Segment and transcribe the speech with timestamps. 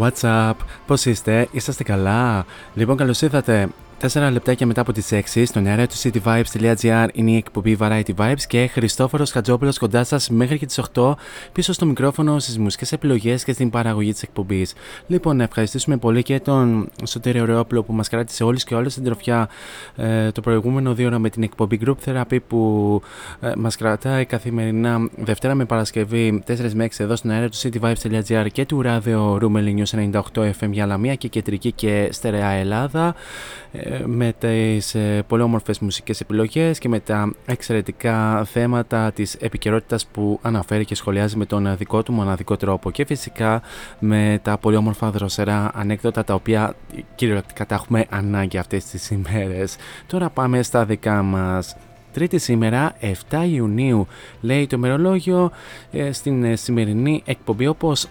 [0.00, 0.52] What's up?
[0.86, 2.44] Πώς είστε; Είσαστε καλά;
[2.74, 3.68] Λοιπόν, καλώς ήρθατε.
[4.08, 8.42] 4 λεπτάκια μετά από τις 6 στον αέρα του cityvibes.gr είναι η εκπομπή Variety Vibes
[8.46, 11.12] και Χριστόφορος Χατζόπουλος κοντά σας μέχρι και τις 8
[11.52, 14.74] πίσω στο μικρόφωνο στις μουσικές επιλογές και στην παραγωγή της εκπομπής.
[15.06, 19.04] Λοιπόν, να ευχαριστήσουμε πολύ και τον Σωτήριο Ρεόπλο που μας κράτησε όλους και όλες την
[19.04, 19.48] τροφιά
[19.96, 23.02] ε, το προηγούμενο δύο ώρα με την εκπομπή Group Therapy που
[23.40, 28.46] ε, μας κρατάει καθημερινά Δευτέρα με Παρασκευή 4 με 6 εδώ στον αέρα του cityvibes.gr
[28.52, 33.14] και του ράδιο Rumeling News 98 FM για Λαμία και κεντρική και στερεά Ελλάδα
[33.72, 40.06] ε, με τις ε, πολύ όμορφες μουσικές επιλογές και με τα εξαιρετικά θέματα της επικαιρότητας
[40.06, 43.62] που αναφέρει και σχολιάζει με τον δικό του μοναδικό τρόπο και φυσικά
[43.98, 46.74] με τα πολύ όμορφα δροσερά ανέκδοτα τα οποία
[47.14, 49.76] κυριολεκτικά τα έχουμε ανάγκη αυτές τις ημέρες.
[50.06, 51.76] Τώρα πάμε στα δικά μας.
[52.12, 52.96] Τρίτη σήμερα,
[53.30, 54.06] 7 Ιουνίου,
[54.40, 55.50] λέει το ημερολόγιο
[55.92, 58.06] ε, στην ε, σημερινή εκπομπή όπως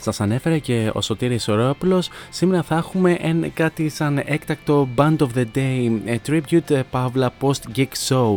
[0.00, 5.28] σας ανέφερε και ο Σωτήρης Ορόπουλος σήμερα θα έχουμε εν, κάτι σαν έκτακτο Band of
[5.34, 8.36] the Day a Tribute ε, Pavla Post Geek Show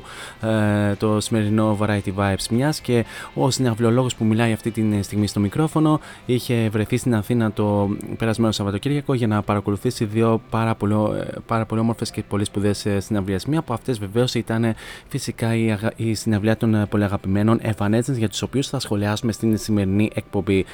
[0.49, 5.39] ε, το σημερινό Variety Vibes μιας και ο συναυλιολόγος που μιλάει αυτή τη στιγμή στο
[5.39, 11.25] μικρόφωνο είχε βρεθεί στην Αθήνα το περασμένο Σαββατοκύριακο για να παρακολουθήσει δύο πάρα πολύ, ε,
[11.45, 13.45] πάρα πολύ όμορφες και πολύ σπουδαίες ε, συναυλίες.
[13.45, 14.75] Μία από αυτές βεβαίως ήταν
[15.07, 15.91] φυσικά η, αγα...
[15.95, 20.65] η συναυλία των ε, πολύ αγαπημένων Evanescence για τους οποίους θα σχολιάσουμε στην σημερινή εκπομπή.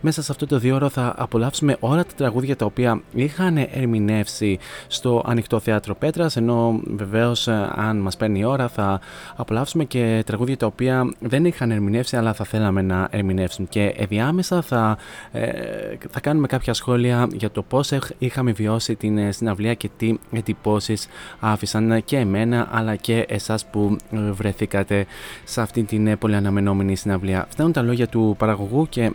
[0.00, 4.58] Μέσα σε αυτό το δύο ώρο θα απολαύσουμε όλα τα τραγούδια τα οποία είχαν ερμηνεύσει
[4.86, 6.36] στο ανοιχτό θέατρο Πέτρας.
[6.36, 9.00] Ενώ βεβαίως, αν μας παίρνει η ώρα, θα
[9.36, 13.68] απολαύσουμε και τραγούδια τα οποία δεν είχαν ερμηνεύσει, αλλά θα θέλαμε να ερμηνεύσουν.
[13.68, 14.98] Και ενδιάμεσα θα,
[15.32, 15.50] ε,
[16.10, 21.06] θα κάνουμε κάποια σχόλια για το πώς είχαμε βιώσει την ε, συναυλία και τι εντυπώσεις
[21.40, 25.06] άφησαν και εμένα, αλλά και εσάς που βρεθήκατε
[25.44, 27.46] σε αυτή την πολύ αναμενόμενη συναυλία.
[27.48, 29.12] Φτάνουν τα λόγια του παραγωγού και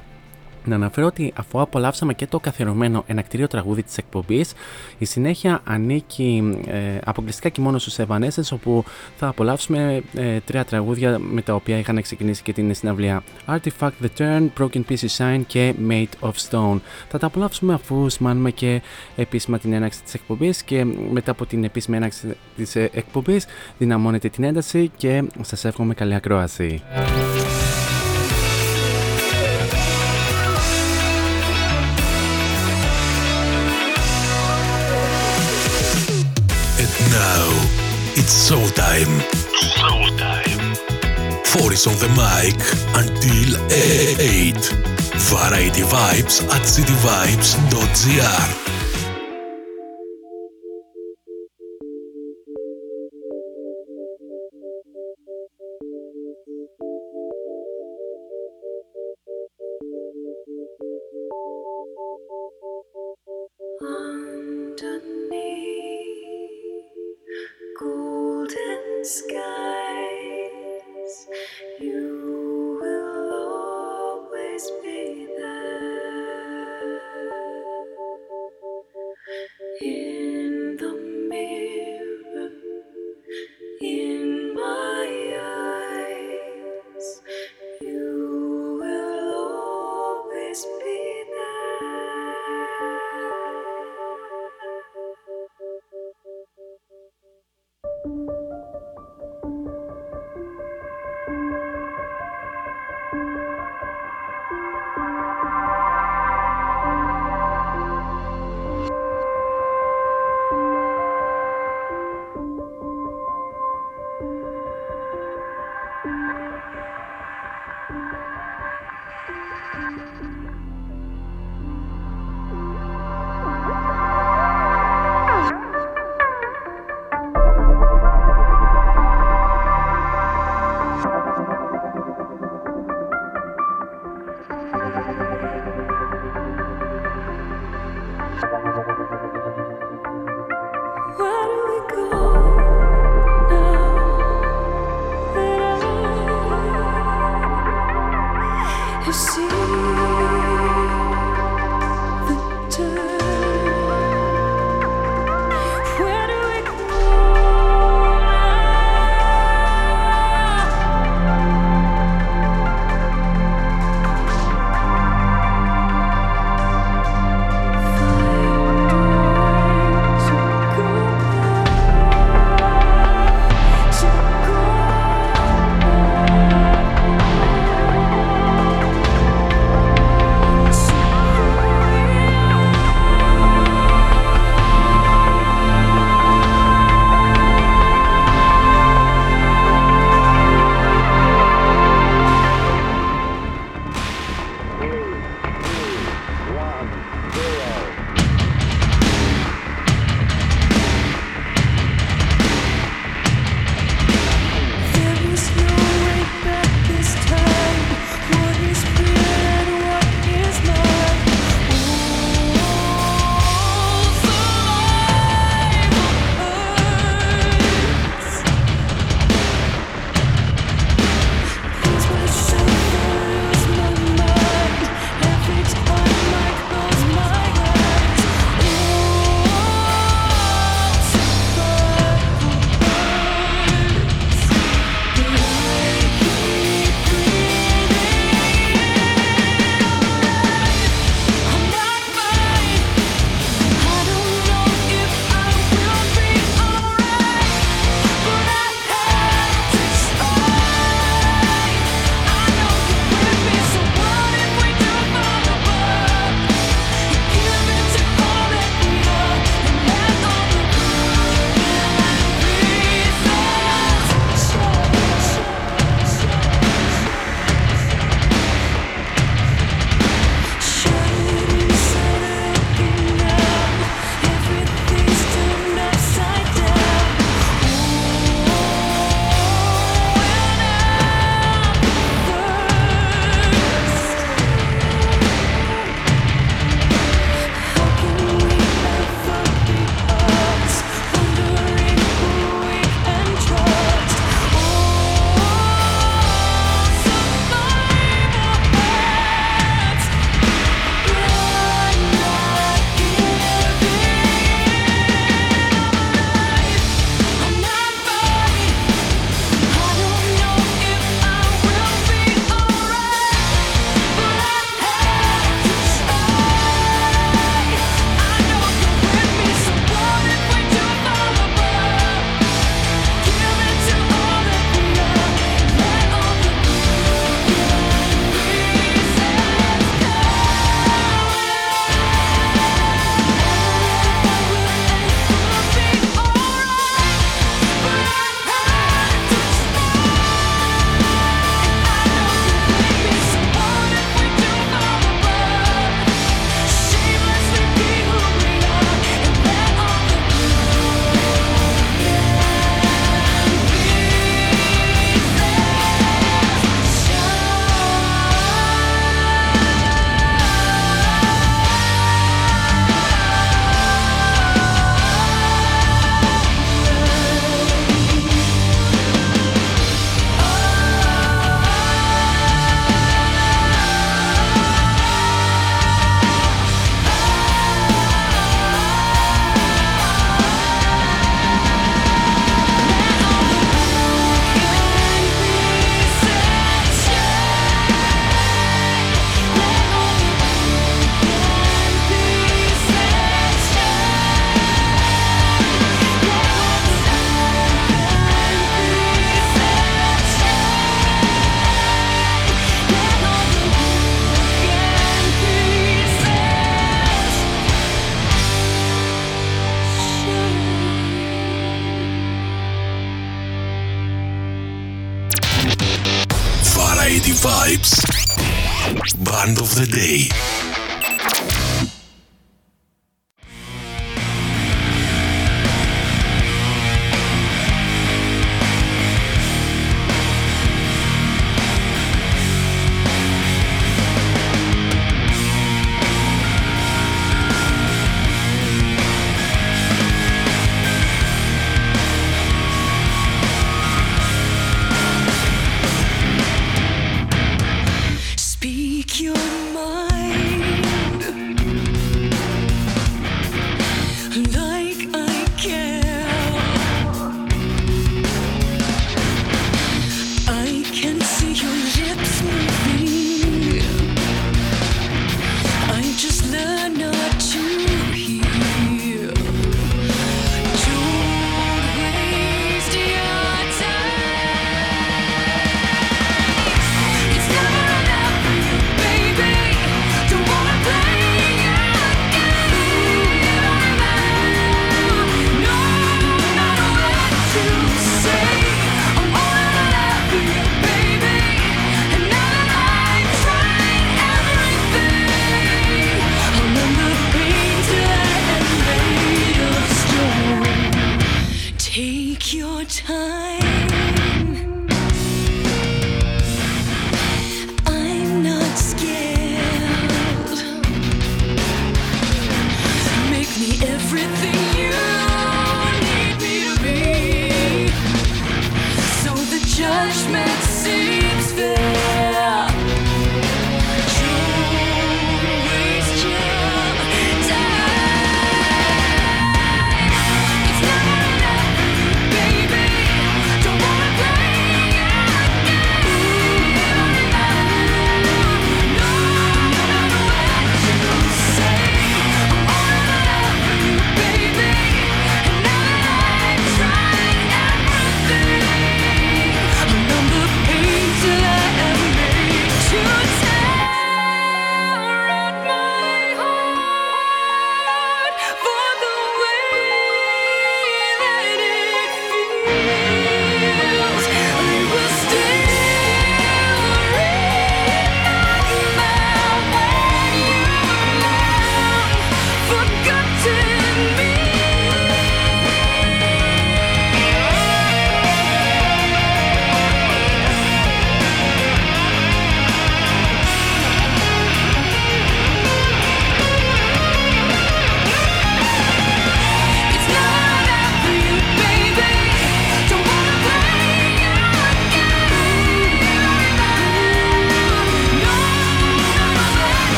[0.67, 4.53] Να αναφέρω ότι αφού απολαύσαμε και το καθιερωμένο ενακτήριο τραγούδι της εκπομπής,
[4.97, 8.83] η συνέχεια ανήκει ε, αποκλειστικά και μόνο στους Evanescence, όπου
[9.17, 13.23] θα απολαύσουμε ε, τρία τραγούδια με τα οποία είχαν ξεκινήσει και την συναυλία.
[13.47, 16.79] Artifact The Turn, Broken Pieces Shine και Made of Stone.
[17.09, 18.81] Θα τα απολαύσουμε αφού σημάνουμε και
[19.15, 23.45] επίσημα την έναξη της εκπομπής και μετά από την επίσημη έναξη της εκπομπής
[23.77, 26.81] δυναμώνεται την ένταση και σας εύχομαι καλή ακρόαση.
[38.27, 39.13] It's showtime.
[39.55, 40.75] Showtime.
[41.47, 42.59] Four is on the mic
[42.93, 44.73] until 8.
[45.31, 48.76] Variety Vibes at cityvibes.gr.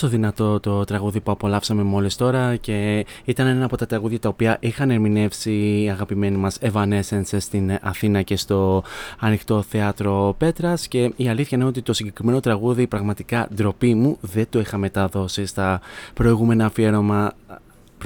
[0.00, 4.28] πόσο δυνατό το τραγούδι που απολαύσαμε μόλις τώρα και ήταν ένα από τα τραγούδια τα
[4.28, 8.82] οποία είχαν ερμηνεύσει οι αγαπημένοι μας Evanescence στην Αθήνα και στο
[9.18, 14.46] ανοιχτό θέατρο Πέτρας και η αλήθεια είναι ότι το συγκεκριμένο τραγούδι πραγματικά ντροπή μου δεν
[14.50, 15.80] το είχα μεταδώσει στα
[16.14, 17.32] προηγούμενα αφιέρωμα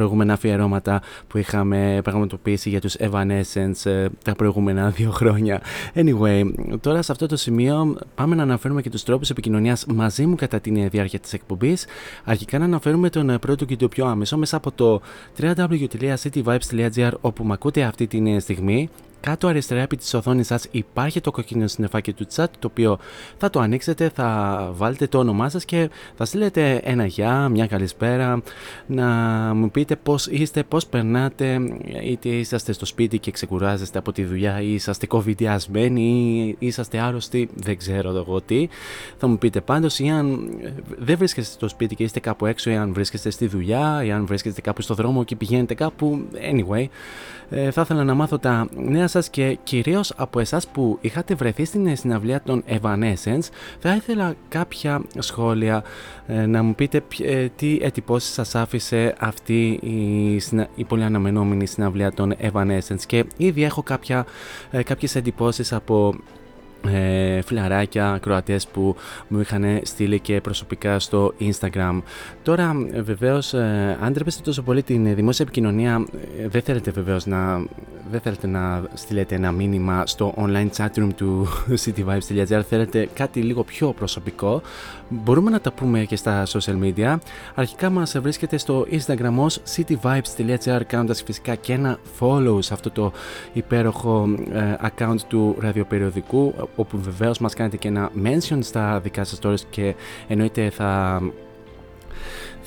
[0.01, 5.61] προηγούμενα αφιερώματα που είχαμε πραγματοποιήσει για τους Evanescence ε, τα προηγούμενα δύο χρόνια.
[5.95, 6.43] Anyway,
[6.81, 10.61] τώρα σε αυτό το σημείο πάμε να αναφέρουμε και τους τρόπους επικοινωνίας μαζί μου κατά
[10.61, 11.87] τη διάρκεια της εκπομπής.
[12.25, 15.01] Αρχικά να αναφέρουμε τον πρώτο και το πιο άμεσο μέσα από το
[15.41, 18.89] www.cityvibes.gr όπου με ακούτε αυτή τη στιγμή
[19.21, 22.99] κάτω αριστερά επί της οθόνης σας υπάρχει το κοκκίνο συννεφάκι του chat το οποίο
[23.39, 28.43] θα το ανοίξετε, θα βάλετε το όνομά σας και θα στείλετε ένα γεια, μια καλησπέρα
[28.87, 29.07] να
[29.55, 31.59] μου πείτε πώς είστε, πώς περνάτε
[32.05, 36.01] είτε είσαστε στο σπίτι και ξεκουράζεστε από τη δουλειά ή είσαστε κοβιδιασμένοι
[36.59, 38.69] ή είσαστε άρρωστοι, δεν ξέρω εγώ τι.
[39.19, 40.51] Θα μου πείτε πάντως ή αν
[40.99, 44.27] δεν βρίσκεστε στο σπίτι και είστε κάπου έξω ή αν βρίσκεστε στη δουλειά ή αν
[44.27, 46.87] βρίσκεστε κάπου στο δρόμο και πηγαίνετε κάπου anyway
[47.51, 51.65] ε, θα ήθελα να μάθω τα νέα σας και κυρίως από εσάς που είχατε βρεθεί
[51.65, 55.85] στην συναυλία των Evanescence θα ήθελα κάποια σχόλια
[56.27, 60.35] ε, να μου πείτε ε, τι ετυπώσεις σας άφησε αυτή η,
[60.75, 63.03] η πολύ αναμενόμενη συναυλία των Evanescence.
[63.07, 64.27] Και ήδη έχω κάποια,
[64.71, 66.15] ε, κάποιες εντυπώσεις από
[66.89, 68.97] ε, φιλαράκια, κροατές που
[69.29, 72.03] μου είχαν στείλει και προσωπικά στο Instagram.
[72.43, 76.07] Τώρα βεβαίως ε, αν τρέπεστε τόσο πολύ την δημόσια επικοινωνία
[76.39, 77.65] ε, δεν θέλετε βεβαίως να,
[78.11, 81.47] δεν θέλετε να στείλετε ένα μήνυμα στο online chatroom του
[81.85, 84.63] cityvibes.gr θέλετε κάτι λίγο πιο προσωπικό
[85.11, 87.17] μπορούμε να τα πούμε και στα social media.
[87.55, 93.13] Αρχικά μας βρίσκεται στο Instagram ως cityvibes.gr κάνοντας φυσικά και ένα follow σε αυτό το
[93.53, 99.39] υπέροχο ε, account του ραδιοπεριοδικού όπου βεβαίως μας κάνετε και ένα mention στα δικά σας
[99.43, 99.95] stories και
[100.29, 101.21] εννοείται θα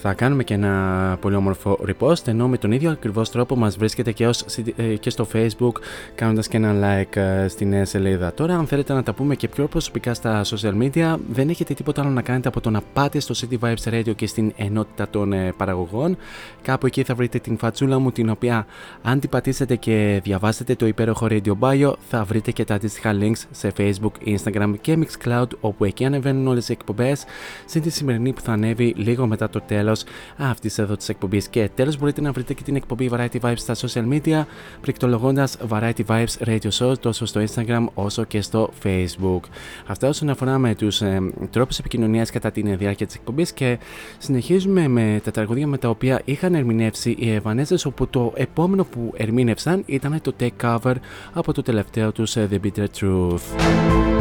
[0.06, 4.12] θα κάνουμε και ένα πολύ όμορφο repost ενώ με τον ίδιο ακριβώς τρόπο μας βρίσκεται
[4.12, 5.72] και, ως, ε, και στο facebook
[6.16, 8.34] κάνοντας και ένα like ε, στη νέα σελίδα.
[8.34, 12.02] Τώρα αν θέλετε να τα πούμε και πιο προσωπικά στα social media δεν έχετε τίποτα
[12.02, 15.34] άλλο να κάνετε από το να πάτε στο City Vibes Radio και στην ενότητα των
[15.34, 16.18] ε, παραγωγών.
[16.62, 18.66] Κάπου εκεί θα βρείτε την φατσούλα μου την οποία
[19.02, 23.42] αν την πατήσετε και διαβάσετε το υπέροχο Radio Bio θα βρείτε και τα αντίστοιχα links
[23.52, 27.24] σε facebook, instagram και mixcloud όπου εκεί ανεβαίνουν όλες οι εκπομπές
[27.66, 29.92] συν τη σημερινή που θα ανέβει λίγο μετά το τέλος
[30.38, 31.47] αυτή εδώ της εκπομπής.
[31.47, 34.43] Και τέλος, μπορείτε να βρείτε και την εκπομπή Variety Vibes στα social media,
[34.82, 39.39] πληκτρολογώντα Variety Vibes Radio Show τόσο στο Instagram όσο και στο Facebook.
[39.88, 43.79] Αυτά όσον αφορά με τους ε, τρόπους επικοινωνίας κατά τη διάρκεια της εκπομπής και
[44.17, 49.13] συνεχίζουμε με τα τραγούδια με τα οποία είχαν ερμηνεύσει οι Ευανέζε, όπου το επόμενο που
[49.17, 50.95] ερμήνευσαν ήταν το take cover
[51.34, 54.12] από το τελευταίο τους ε, The Bitter Truth.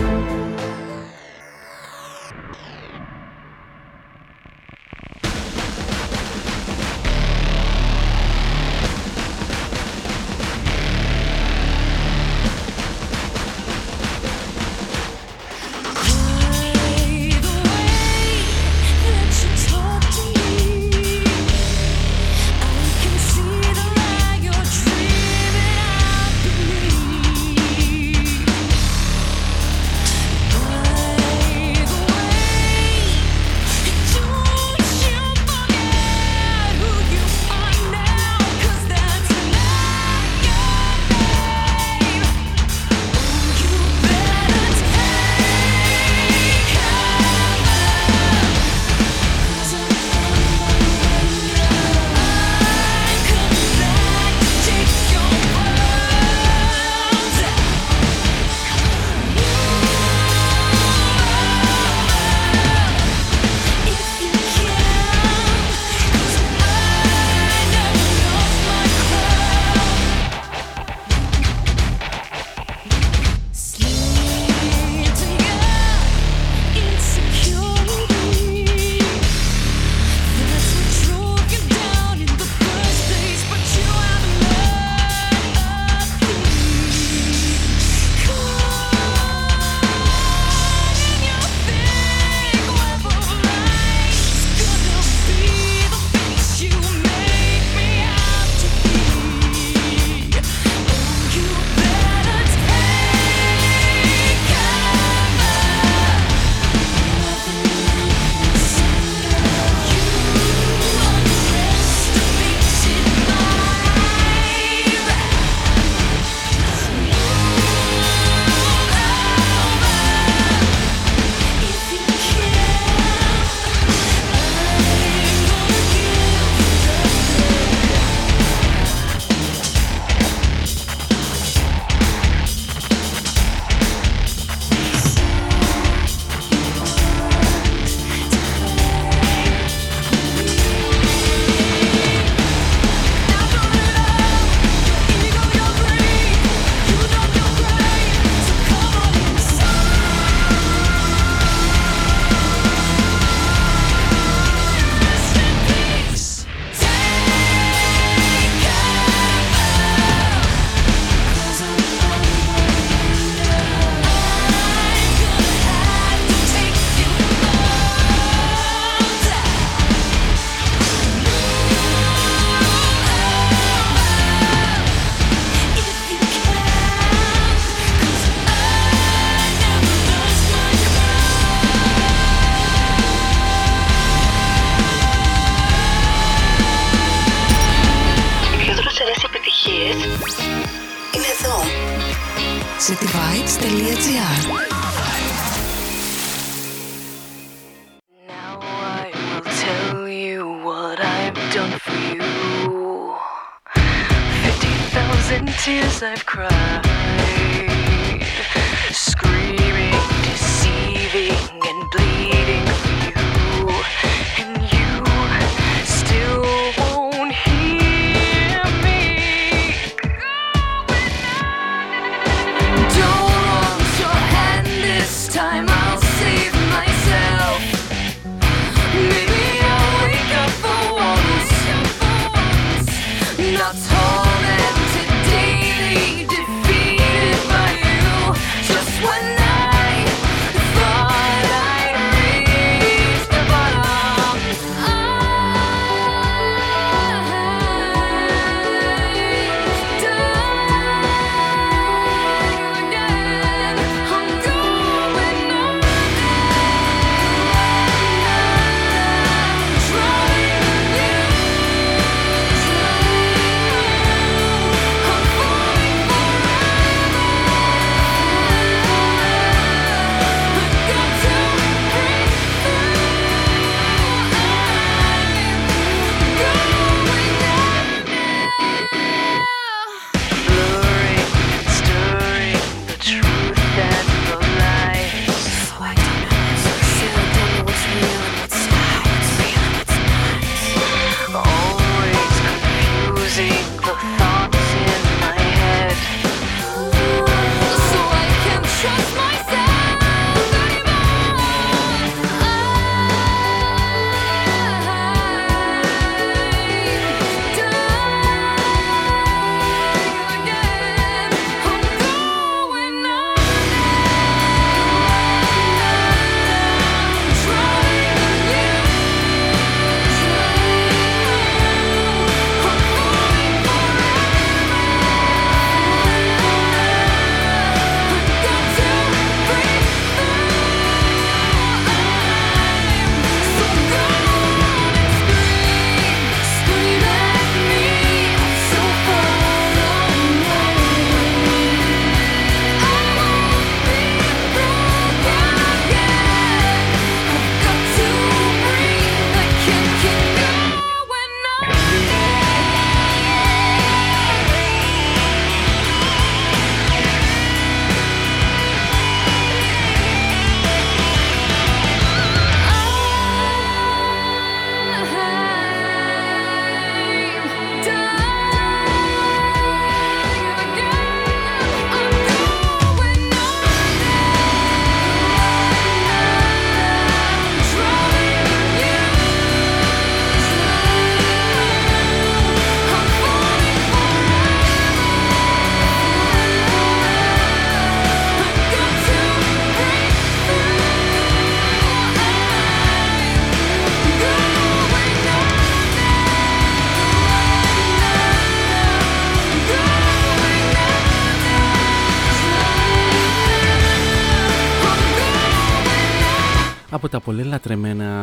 [407.33, 408.22] Πολύ λατρεμένα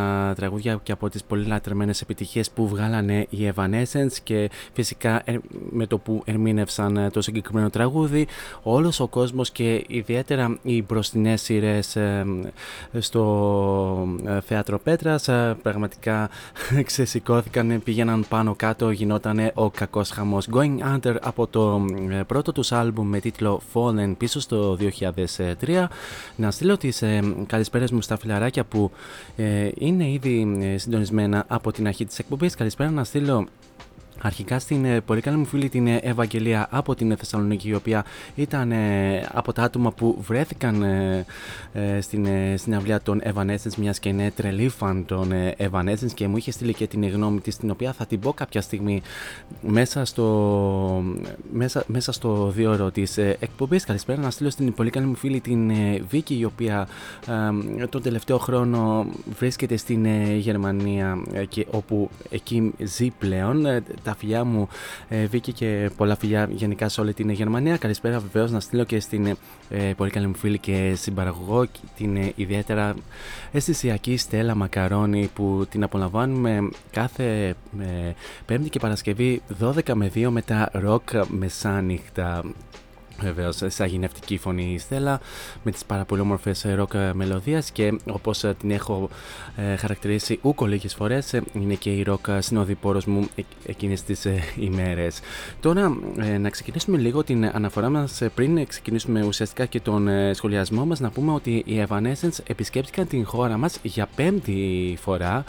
[0.60, 5.38] τραγούδια και από τις πολύ λατρεμένες επιτυχίες που βγάλανε οι Evanescence και φυσικά ε,
[5.69, 8.28] με το που ερμήνευσαν ε, το συγκεκριμένο τραγούδι
[8.63, 12.26] όλος ο κόσμος και ιδιαίτερα οι μπροστινές σειρές ε,
[13.00, 15.30] στο Θέατρο Πέτρας
[15.62, 16.30] πραγματικά
[16.89, 20.48] ξεσηκώθηκαν, πήγαιναν πάνω κάτω, γινόταν ο κακός χαμός.
[20.54, 21.86] Going Under από το
[22.28, 25.86] πρώτο τους άλμπουμ με τίτλο Fallen πίσω στο 2003
[26.36, 27.04] να στείλω τις
[27.48, 28.91] καλησπέρες μου στα φιλαράκια που που
[29.36, 32.55] ε, είναι ήδη ε, συντονισμένα από την αρχή της εκπομπής.
[32.55, 33.47] Καλησπέρα να στείλω
[34.21, 38.05] Αρχικά στην ε, πολύ καλή μου φίλη την ε, Ευαγγελία από την Θεσσαλονίκη η οποία
[38.36, 40.84] ήταν ε, από τα άτομα που βρέθηκαν
[41.99, 46.73] στην συναυλία των Evanescence μιας και είναι τρελή φαν των Evanescence και μου είχε στείλει
[46.73, 49.01] και την γνώμη της την οποία θα την πω κάποια στιγμή
[49.62, 51.03] μέσα στο,
[51.53, 53.86] μέσα, μέσα στο δύο ώρο της εκπομπής.
[53.86, 55.71] Καλησπέρα να στείλω στην πολύ καλή μου φίλη την
[56.10, 56.88] Βίκη η οποία
[57.89, 59.05] τον τελευταίο χρόνο
[59.38, 60.05] βρίσκεται στην
[60.38, 61.17] Γερμανία
[61.49, 63.65] και όπου εκεί ζει πλέον
[64.10, 64.67] τα φιλιά μου,
[65.10, 67.78] ε, Βίκη, και πολλά φιλιά γενικά σε όλη την Γερμανία.
[67.78, 69.38] Καλησπέρα βεβαίως να στείλω και στην
[69.69, 71.65] ε, πολύ καλή μου φίλη και συμπαραγωγό,
[71.98, 72.95] την ε, ιδιαίτερα
[73.52, 78.13] αισθησιακή Στέλλα Μακαρόνη που την απολαμβάνουμε κάθε ε,
[78.45, 82.43] Πέμπτη και Παρασκευή 12 με 2 με τα ροκ μεσάνυχτα.
[83.21, 85.19] Βεβαίως, σαγηνευτική φωνή η Στέλλα
[85.63, 89.10] με τις πάρα πολύ όμορφες ροκ μελωδίες και όπως την έχω
[89.55, 93.27] ε, χαρακτηρίσει ουκ ολίγες φορές, είναι και η ροκ συνοδοιπόρο μου
[93.65, 95.19] εκείνες τις ε, ημέρες.
[95.60, 100.99] Τώρα, ε, να ξεκινήσουμε λίγο την αναφορά μας πριν ξεκινήσουμε ουσιαστικά και τον σχολιασμό μας,
[100.99, 105.43] να πούμε ότι οι Evanescence επισκέπτηκαν την χώρα μας για πέμπτη φορά.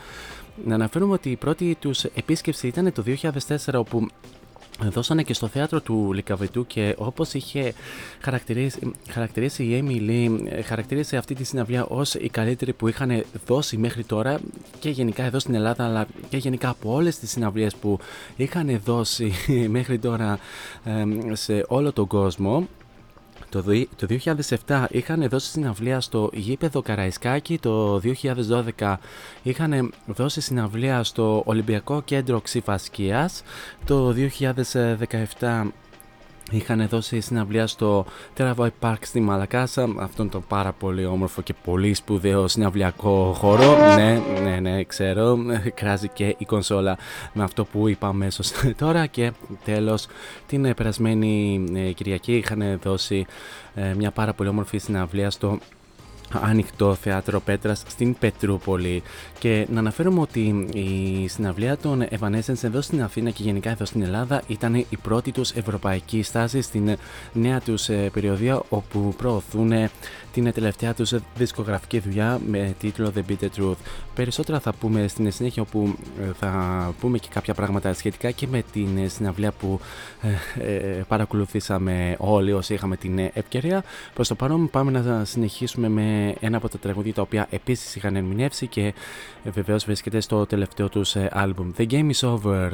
[0.65, 4.07] Να αναφέρουμε ότι η πρώτη τους επίσκεψη ήταν το 2004 όπου
[4.89, 7.73] δώσανε και στο θέατρο του Λικαβετού και όπως είχε
[8.21, 14.05] χαρακτηρίσει, χαρακτηρίσει η Έμιλι, χαρακτήρισε αυτή τη συναυλία ως η καλύτερη που είχαν δώσει μέχρι
[14.05, 14.41] τώρα
[14.79, 17.99] και γενικά εδώ στην Ελλάδα αλλά και γενικά από όλες τις συναυλίες που
[18.37, 19.33] είχαν δώσει
[19.77, 20.39] μέχρι τώρα
[21.33, 22.69] σε όλο τον κόσμο
[23.51, 23.63] το,
[23.97, 24.07] το
[24.67, 28.01] 2007 είχαν δώσει συναυλία στο γήπεδο Καραϊσκάκη, το
[28.79, 28.97] 2012
[29.43, 33.43] είχαν δώσει συναυλία στο Ολυμπιακό Κέντρο Ξυφασκίας,
[33.85, 34.15] το
[35.41, 35.71] 2017
[36.51, 41.95] Είχαν δώσει συναυλία στο Teravoy Park στη Μαλακάσα, αυτόν τον πάρα πολύ όμορφο και πολύ
[41.95, 43.77] σπουδαίο συναυλιακό χώρο.
[43.97, 45.39] Ναι, ναι, ναι, ξέρω,
[45.75, 46.99] κράζει και η κονσόλα
[47.33, 49.07] με αυτό που είπα αμέσως τώρα.
[49.07, 49.33] Και
[49.65, 50.07] τέλος,
[50.47, 53.27] την περασμένη ε, Κυριακή είχαν δώσει
[53.75, 55.59] ε, μια πάρα πολύ όμορφη συναυλία στο
[56.39, 59.03] ανοιχτό θέατρο Πέτρας στην Πετρούπολη.
[59.39, 64.03] Και να αναφέρουμε ότι η συναυλία των Evanescence εδώ στην Αθήνα και γενικά εδώ στην
[64.03, 66.97] Ελλάδα ήταν η πρώτη τους ευρωπαϊκή στάση στην
[67.33, 69.73] νέα τους ε, περιοδία όπου προωθούν
[70.33, 73.77] την τελευταία τους δισκογραφική δουλειά με τίτλο The Bitter Truth.
[74.15, 78.63] Περισσότερα θα πούμε στην συνέχεια όπου ε, θα πούμε και κάποια πράγματα σχετικά και με
[78.73, 79.81] την συναυλία που
[80.59, 83.85] ε, παρακολουθήσαμε όλοι όσοι είχαμε την ευκαιρία.
[84.15, 88.17] Προς το παρόν πάμε να συνεχίσουμε με ένα από τα τραγούδια τα οποία επίσης είχαν
[88.17, 88.95] ερμηνεύσει και
[89.45, 92.71] ε, βεβαίως βρίσκεται στο τελευταίο τους ε, άλμπουμ The Game is Over.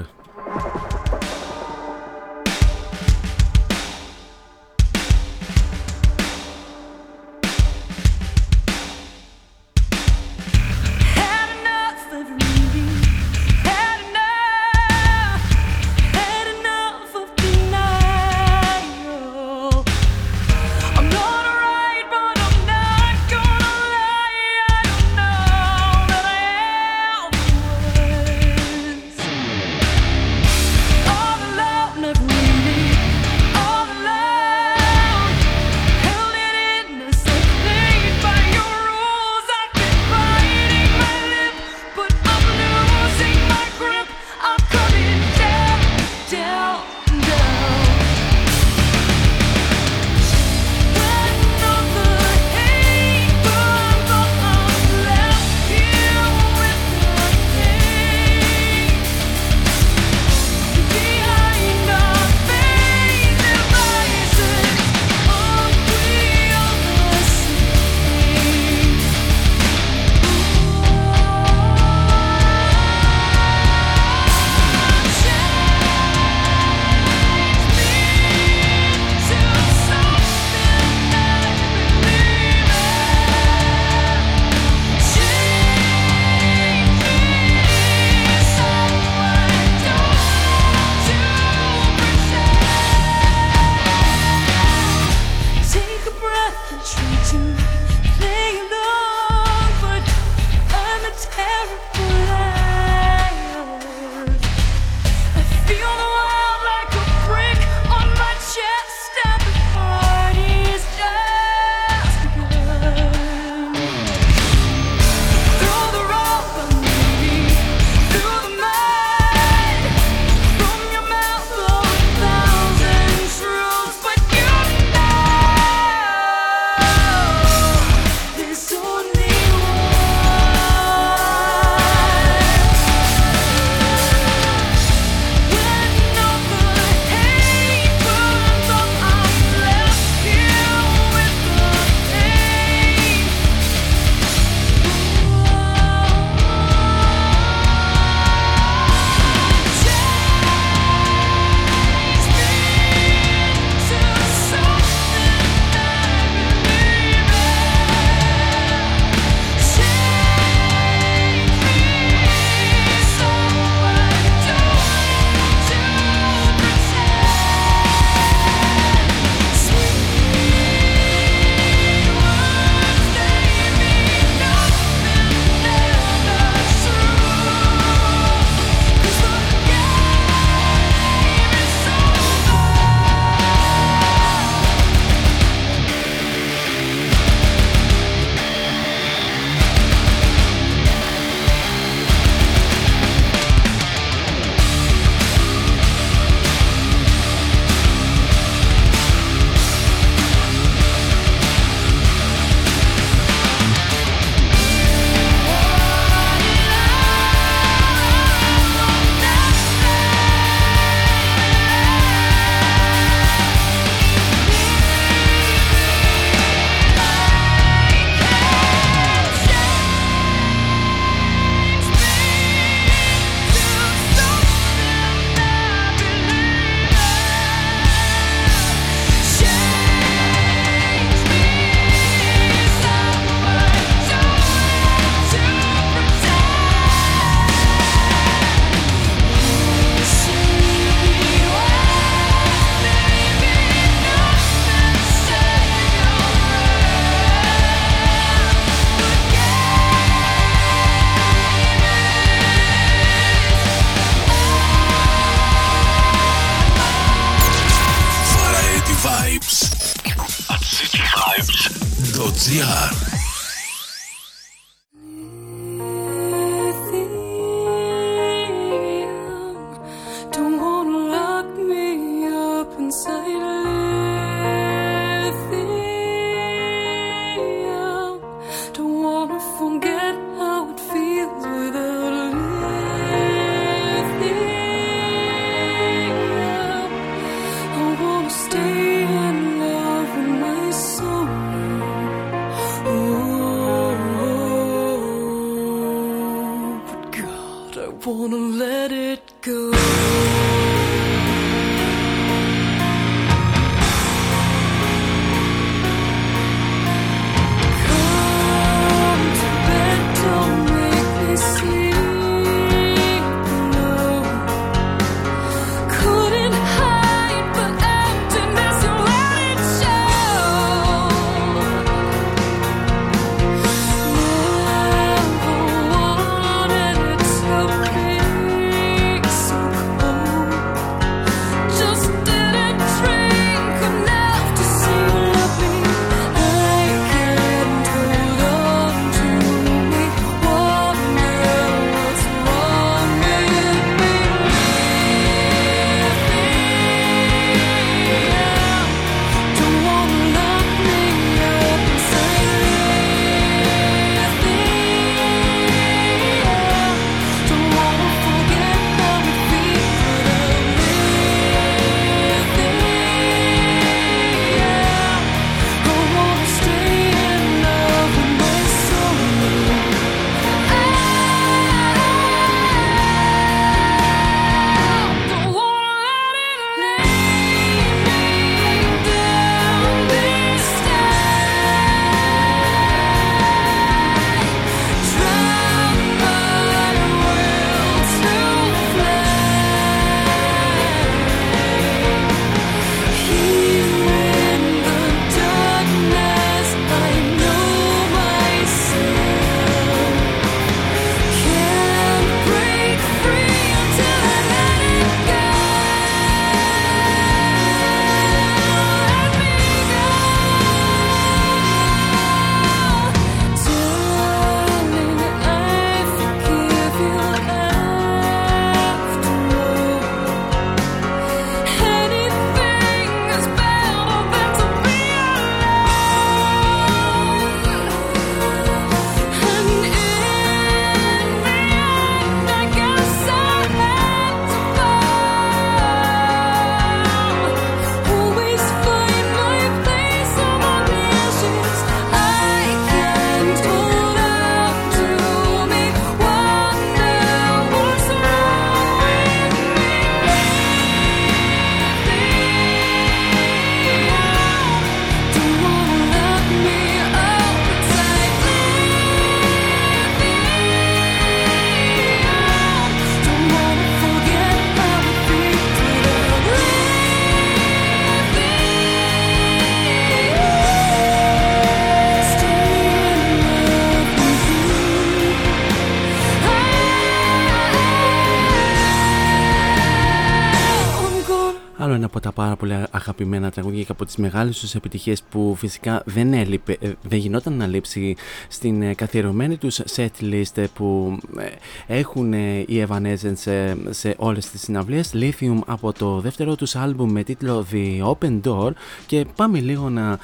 [483.17, 487.53] Αγαπημένα τραγούδια και από τις μεγάλες τους επιτυχίες που φυσικά δεν έλειπε, ε, δεν γινόταν
[487.53, 488.17] να λείψει
[488.49, 491.47] στην ε, καθιερωμένη τους set list που ε,
[491.87, 492.33] έχουν
[492.67, 495.11] οι Evanescence σε, σε όλες τις συναυλίες.
[495.15, 498.71] Lithium από το δεύτερο τους άλμπουμ με τίτλο The Open Door.
[499.07, 500.19] Και πάμε λίγο να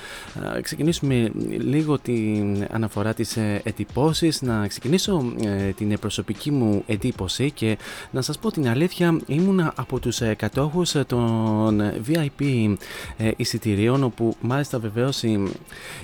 [0.62, 4.42] ξεκινήσουμε λίγο την αναφορά της εντυπώσεις.
[4.42, 5.32] Να ξεκινήσω
[5.76, 7.78] την προσωπική μου εντύπωση και
[8.10, 12.74] να σας πω την αλήθεια ήμουνα από τους κατόχους των VIP
[13.16, 15.42] ε, εισιτηρίων όπου μάλιστα βεβαίως η,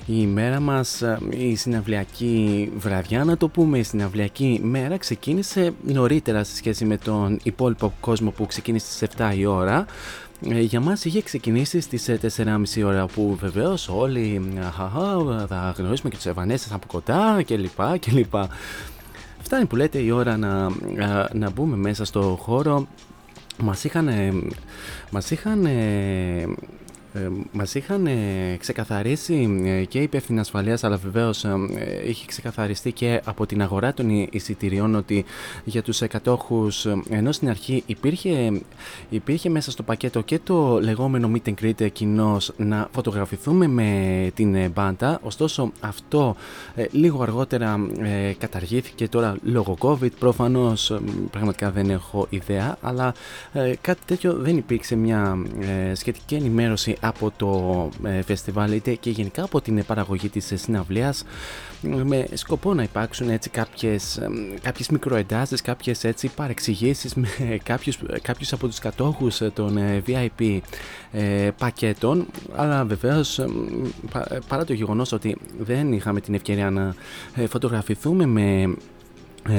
[0.05, 6.43] η ημέρα μας, ε, η συναυλιακή βραδιά να το πούμε, η συναυλιακή μέρα ξεκίνησε νωρίτερα
[6.43, 9.85] σε σχέση με τον υπόλοιπο κόσμο που ξεκίνησε στις 7 η ώρα
[10.47, 14.41] ε, για μας είχε ξεκινήσει στις 4.30 ώρα που βεβαίως όλοι
[15.47, 17.99] θα γνωρίσουμε και τους Ευανέστες από κοντά κλπ.
[17.99, 18.33] κλπ.
[19.41, 20.69] Φτάνει που λέτε η ώρα να,
[21.33, 22.87] να μπούμε μέσα στο χώρο
[23.63, 24.09] μας είχαν,
[25.11, 25.67] μας είχαν
[27.13, 31.45] Ε, Μας είχαν ε, ξεκαθαρίσει ε, και η υπεύθυνη ασφαλείας, αλλά βεβαίως
[32.07, 35.25] είχε ξεκαθαριστεί και από την αγορά των εισιτηριών ότι
[35.63, 36.67] για τους κατόχου,
[37.09, 38.61] ενώ στην αρχή υπήρχε,
[39.09, 44.71] υπήρχε μέσα στο πακέτο και το λεγόμενο meet and greet κοινό να φωτογραφηθούμε με την
[44.71, 46.35] μπάντα, ωστόσο αυτό
[46.91, 47.79] λίγο αργότερα
[48.37, 50.11] καταργήθηκε τώρα λόγω COVID.
[50.19, 50.99] Προφανώς
[51.31, 53.13] πραγματικά δεν έχω ιδέα, αλλά
[53.81, 55.37] κάτι τέτοιο δεν υπήρξε μια
[55.93, 61.23] σχετική ενημέρωση από το ε, φεστιβάλ είτε και γενικά από την παραγωγή της συναυλίας
[61.81, 64.19] με σκοπό να υπάρξουν έτσι κάποιες,
[64.61, 67.27] κάποιες μικροεντάσεις, κάποιες έτσι παρεξηγήσεις με
[67.63, 70.59] κάποιους, κάποιους από τους κατόχους των ε, VIP
[71.11, 72.25] ε, πακέτων.
[72.55, 73.39] Αλλά βεβαίως
[74.47, 76.95] παρά το γεγονός ότι δεν είχαμε την ευκαιρία να
[77.47, 78.69] φωτογραφηθούμε με ε,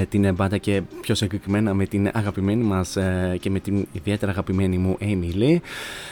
[0.08, 4.78] την μπάντα και πιο συγκεκριμένα με την αγαπημένη μας ε, και με την ιδιαίτερα αγαπημένη
[4.78, 5.56] μου Amy Lee.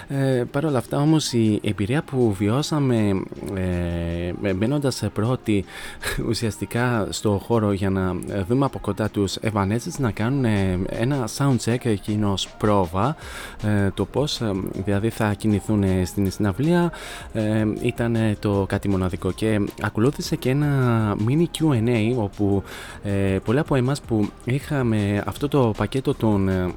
[0.08, 3.22] Ε, Παρ' όλα αυτά όμως η εμπειρία που βιώσαμε
[3.54, 5.64] ε, μπαίνοντας πρώτη
[6.28, 8.16] ουσιαστικά στο χώρο για να
[8.48, 10.44] δούμε από κοντά τους Evanescence να κάνουν
[10.88, 13.16] ένα soundcheck εκείνος πρόβα
[13.94, 14.42] το πώς
[14.84, 16.92] δηλαδή θα κινηθούν στην συναυλία
[17.82, 22.62] ήταν το κάτι μοναδικό και ακολούθησε και ένα mini Q&A όπου
[23.62, 26.74] πολλοί από εμάς που είχαμε αυτό το πακέτο των ε,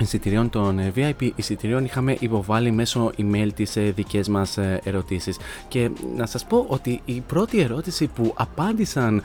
[0.00, 5.38] εισιτηρίων των ε, VIP εισιτηρίων είχαμε υποβάλει μέσω email τις ε, δικές μας ερωτήσεις.
[5.68, 9.22] Και να σας πω ότι η πρώτη ερώτηση που απάντησαν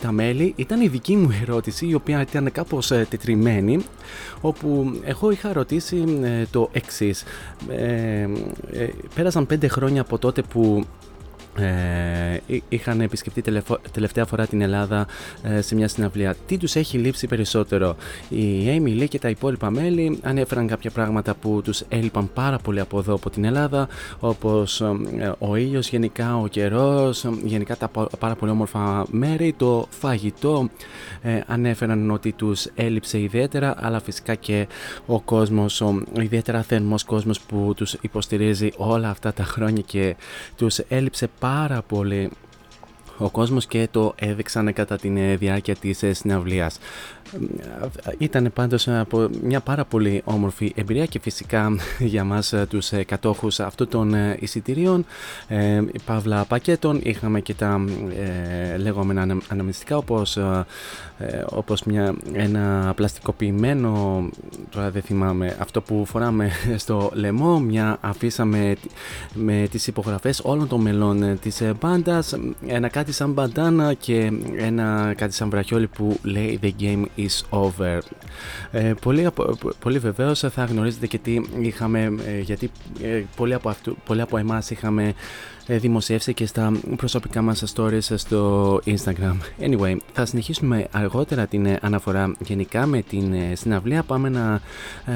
[0.00, 3.84] τα μέλη ήταν η δική μου ερώτηση η οποία ήταν κάπως τετριμένη
[4.40, 6.04] όπου εγώ είχα ρωτήσει
[6.50, 7.24] το εξής.
[9.14, 10.84] Πέρασαν πέντε χρόνια από τότε που
[11.58, 13.42] ε, είχαν επισκεφτεί
[13.92, 15.06] τελευταία φορά την Ελλάδα
[15.42, 16.34] ε, σε μια συναυλία.
[16.46, 17.96] Τι τους έχει λείψει περισσότερο.
[18.28, 22.80] Η Amy Lee και τα υπόλοιπα μέλη; Ανέφεραν κάποια πράγματα που τους έλειπαν πάρα πολύ
[22.80, 23.88] από εδώ από την Ελλάδα
[24.20, 30.68] όπως ε, ο ήλιος γενικά, ο καιρός, γενικά τα πάρα πολύ όμορφα μέρη, το φαγητό
[31.46, 34.66] ανέφεραν ότι τους έλειψε ιδιαίτερα αλλά φυσικά και
[35.06, 40.16] ο κόσμος, ο ιδιαίτερα θερμός κόσμος που τους υποστηρίζει όλα αυτά τα χρόνια και
[40.56, 42.30] τους έλειψε πάρα πολύ
[43.18, 46.78] ο κόσμος και το έδειξαν κατά τη διάρκεια της συναυλίας.
[48.18, 51.76] Ήταν πάντως από μια πάρα πολύ όμορφη εμπειρία και φυσικά
[52.12, 55.04] για μας ε, τους ε, κατόχους αυτών των ε, εισιτηρίων.
[55.48, 57.84] Ε, παύλα πακέτων είχαμε και τα
[58.72, 60.38] ε, λεγόμενα αναμνηστικά όπως,
[61.44, 64.22] όπως μια, ένα πλαστικοποιημένο
[64.70, 68.76] τώρα δεν θυμάμαι αυτό που φοράμε στο λαιμό μια αφήσαμε
[69.34, 72.34] με τις υπογραφές όλων των μελών της μπάντας.
[72.66, 77.98] Ένα κάτι σαν μπαντάνα και ένα κάτι σαν βραχιόλι που λέει The Game is over.
[78.70, 79.28] Ε, πολύ,
[79.78, 82.70] πολύ βεβαίως θα γνωρίζετε και τι είχαμε, ε, γιατί
[83.02, 85.14] ε, πολλοί, από αυτού, πολλοί από εμάς είχαμε
[85.66, 89.36] ε, δημοσιεύσει και στα προσωπικά μας stories στο Instagram.
[89.60, 94.02] Anyway, θα συνεχίσουμε αργότερα την αναφορά γενικά με την συναυλία.
[94.02, 94.60] Πάμε να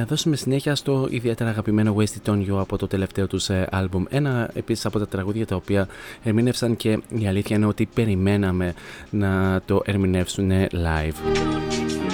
[0.07, 4.05] δώσουμε συνέχεια στο ιδιαίτερα αγαπημένο Wasted on You από το τελευταίο τους άλμπουμ.
[4.09, 5.89] Ένα επίσης από τα τραγούδια τα οποία
[6.23, 8.75] ερμήνευσαν και η αλήθεια είναι ότι περιμέναμε
[9.11, 12.08] να το ερμηνεύσουν live.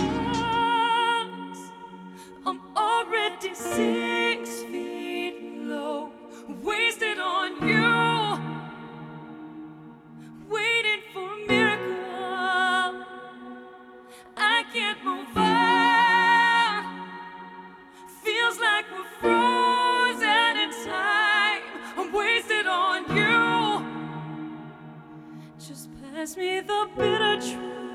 [26.25, 27.94] Pass me the bitter truth.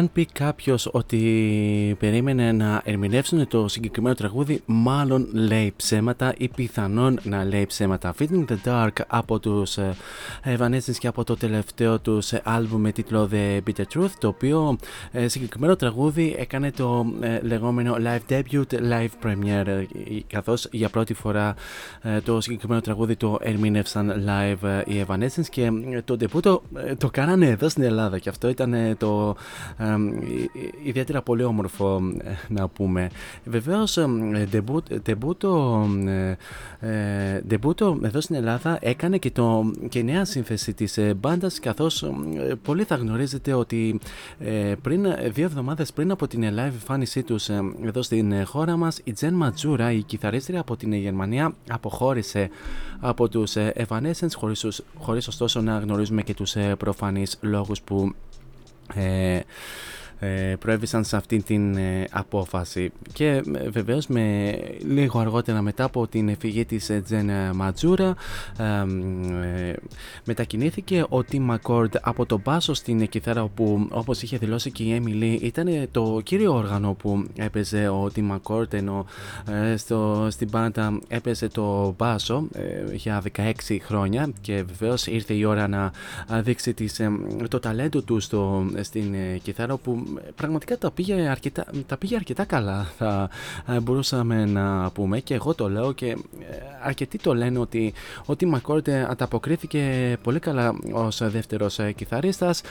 [0.00, 7.18] Αν πει κάποιος ότι περίμενε να ερμηνεύσουν το συγκεκριμένο τραγούδι, μάλλον λέει ψέματα ή πιθανόν
[7.22, 8.14] να λέει ψέματα.
[8.18, 9.96] Fitting the Dark από τους ε,
[10.44, 14.76] Evanescence και από το τελευταίο τους ε, άλμπουμ με τίτλο The Bitter Truth, το οποίο
[15.12, 17.06] ε, συγκεκριμένο τραγούδι έκανε το
[17.42, 19.84] λεγόμενο live debut, live premiere,
[20.26, 21.54] καθώς για πρώτη φορά
[22.24, 25.70] το συγκεκριμένο τραγούδι το ερμήνευσαν live οι Evanescence και
[26.04, 26.62] το debut το,
[26.98, 29.36] το κάνανε εδώ στην Ελλάδα και αυτό ήταν το
[30.84, 32.00] ιδιαίτερα πολύ όμορφο
[32.48, 33.10] να πούμε.
[33.44, 33.98] Βεβαίως
[35.02, 35.86] ντεμπούτο,
[37.46, 42.10] ντεμπούτο εδώ στην Ελλάδα έκανε και, το, και η νέα σύνθεση της μπάντας καθώς
[42.62, 44.00] πολλοί θα γνωρίζετε ότι
[44.82, 47.48] πριν, δύο εβδομάδες πριν από την live εμφάνισή τους
[47.84, 52.50] εδώ στην χώρα μας η Τζεν Ματζούρα, η κιθαρίστρια από την Γερμανία αποχώρησε
[53.00, 58.14] από τους Evanescence χωρίς, χωρίς ωστόσο να γνωρίζουμε και τους προφανείς λόγους που
[58.94, 59.44] ε, ε,
[60.58, 62.92] προέβησαν σε αυτή την ε, απόφαση.
[63.12, 64.54] Και ε, βεβαίως με
[64.88, 68.14] λίγο αργότερα μετά από την φυγή της Τζεν Ματζούρα
[70.24, 75.02] μετακινήθηκε ο Tim McCord από τον μπάσο στην κιθάρα όπου όπως είχε δηλώσει και η
[75.04, 79.06] Emily ήταν το κύριο όργανο που έπαιζε ο Tim McCord ενώ
[79.76, 82.48] στο, στην πάντα έπαιζε το μπάσο
[82.92, 83.52] για 16
[83.82, 84.32] χρόνια.
[84.40, 85.92] Και βεβαίως ήρθε η ώρα να
[86.40, 87.00] δείξει τις,
[87.48, 92.86] το ταλέντο του στο, στην κιθάρα που πραγματικά τα πήγε αρκετά, τα πήγε αρκετά καλά
[92.96, 93.30] θα
[93.66, 95.20] ε, μπορούσαμε να πούμε.
[95.20, 96.16] Και εγώ το λέω και ε,
[96.82, 97.92] αρκετοί το λένε ότι
[98.24, 102.62] ότι Μακόρτε ανταποκρίθηκε πολύ καλά ως δεύτερος ε, κιθαρίστας.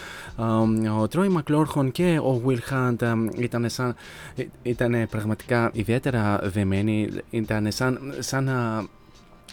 [1.00, 3.96] Ο Τρόι Μακλόρχον και ο Will Hunt ήταν, σαν,
[4.62, 8.84] ήταν πραγματικά ιδιαίτερα δεμένοι ήταν σαν, σαν να ε,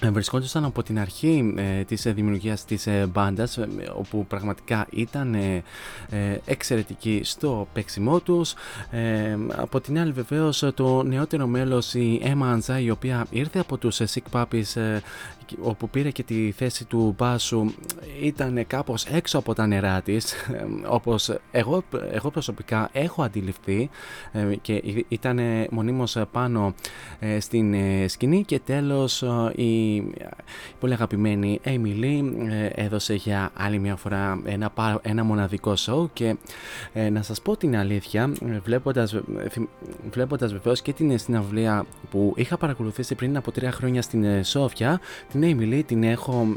[0.02, 3.58] βρισκόντουσαν από την αρχή ε, της ε, δημιουργίας της ε, μπάντας
[3.96, 5.62] όπου πραγματικά ήταν ε,
[6.44, 8.54] εξαιρετικοί στο παίξιμό τους.
[9.56, 14.00] Από την άλλη βεβαίως το νεότερο μέλος η Emma Anza η οποία ήρθε από τους
[14.00, 14.98] Sick Puppies
[15.60, 17.70] όπου πήρε και τη θέση του μπάσου
[18.22, 20.34] ήταν κάπως έξω από τα νερά της.
[20.88, 23.90] Όπως εγώ, εγώ προσωπικά έχω αντιληφθεί
[24.60, 25.40] και ήταν
[25.70, 26.74] μονίμως πάνω
[27.38, 27.74] στην
[28.08, 28.44] σκηνή.
[28.44, 29.24] Και τέλος
[29.54, 30.02] η
[30.80, 32.22] πολύ αγαπημένη Emily
[32.74, 34.72] έδωσε για άλλη μια φορά ένα,
[35.02, 36.36] ένα μοναδικό show και
[36.92, 38.32] ε, να σας πω την αλήθεια
[38.62, 39.16] βλέποντας,
[40.10, 45.00] βλέποντας βεβαίως και την συναυλία που είχα παρακολουθήσει πριν από τρία χρόνια στην ε, Σόφια
[45.40, 46.56] την Emily την έχω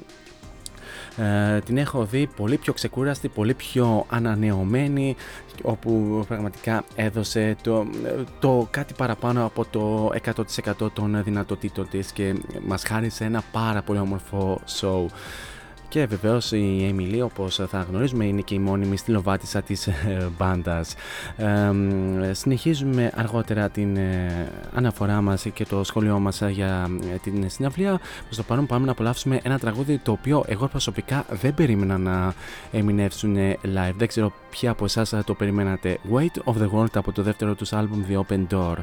[1.18, 5.16] ε, την έχω δει πολύ πιο ξεκούραστη, πολύ πιο ανανεωμένη
[5.62, 7.86] όπου πραγματικά έδωσε το,
[8.40, 10.12] το κάτι παραπάνω από το
[10.82, 15.06] 100% των δυνατοτήτων της και μας χάρισε ένα πάρα πολύ όμορφο show.
[15.90, 20.96] Και βεβαίως η Εμιλή, όπως θα γνωρίζουμε, είναι και η μόνιμη στυλοβάτησα της ε, μπάντας.
[22.32, 28.00] συνεχίζουμε αργότερα την ε, αναφορά μας και το σχόλιο μας για ε, την συναυλία.
[28.24, 32.34] Προς το παρόν, πάμε να απολαύσουμε ένα τραγούδι το οποίο εγώ προσωπικά δεν περίμενα να
[32.72, 33.94] εμεινεύσουν live.
[33.98, 35.98] Δεν ξέρω ποια από εσάς το περιμένατε.
[36.14, 38.76] Weight of the World από το δεύτερο τους album The Open Door.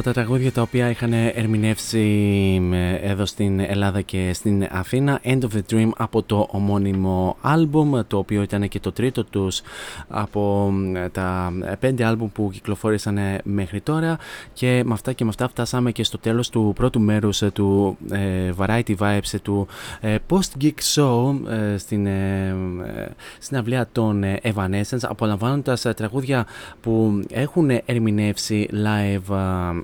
[0.00, 2.60] Από τα τραγούδια τα οποία είχαν ερμηνεύσει
[3.02, 5.20] εδώ στην Ελλάδα και στην Αθήνα.
[5.24, 9.62] End of the Dream από το ομώνυμο άλμπουμ το οποίο ήταν και το τρίτο τους
[10.08, 10.72] από
[11.12, 14.18] τα πέντε άλμπουμ που κυκλοφόρησαν μέχρι τώρα.
[14.52, 18.52] Και με αυτά και με αυτά φτάσαμε και στο τέλος του πρώτου μέρους του ε,
[18.58, 19.66] Variety Vibes του
[20.00, 22.08] ε, Post Geek Show ε, στην
[23.38, 26.46] συναυλία των Evanescence απολαμβάνοντας τραγούδια
[26.80, 29.82] που έχουν ερμηνεύσει live ε,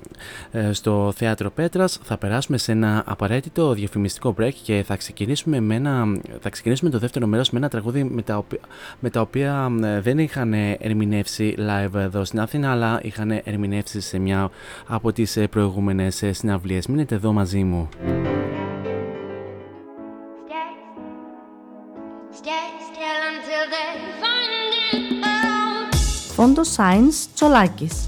[0.71, 1.99] στο Θέατρο Πέτρας.
[2.03, 6.05] Θα περάσουμε σε ένα απαραίτητο διαφημιστικό break και θα ξεκινήσουμε, με ένα,
[6.39, 8.59] θα ξεκινήσουμε το δεύτερο μέρος με ένα τραγούδι με τα, οποία,
[8.99, 14.19] με τα οποία ε, δεν είχαν ερμηνεύσει live εδώ στην Αθήνα αλλά είχαν ερμηνεύσει σε
[14.19, 14.49] μια
[14.87, 16.87] από τις ε, προηγούμενες συναυλίες.
[16.87, 17.89] Μείνετε εδώ μαζί μου.
[26.37, 28.07] Φόντο Science Τσολάκης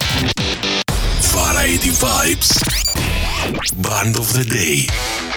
[1.61, 2.49] Variety Vibes.
[3.83, 5.30] Band of the Day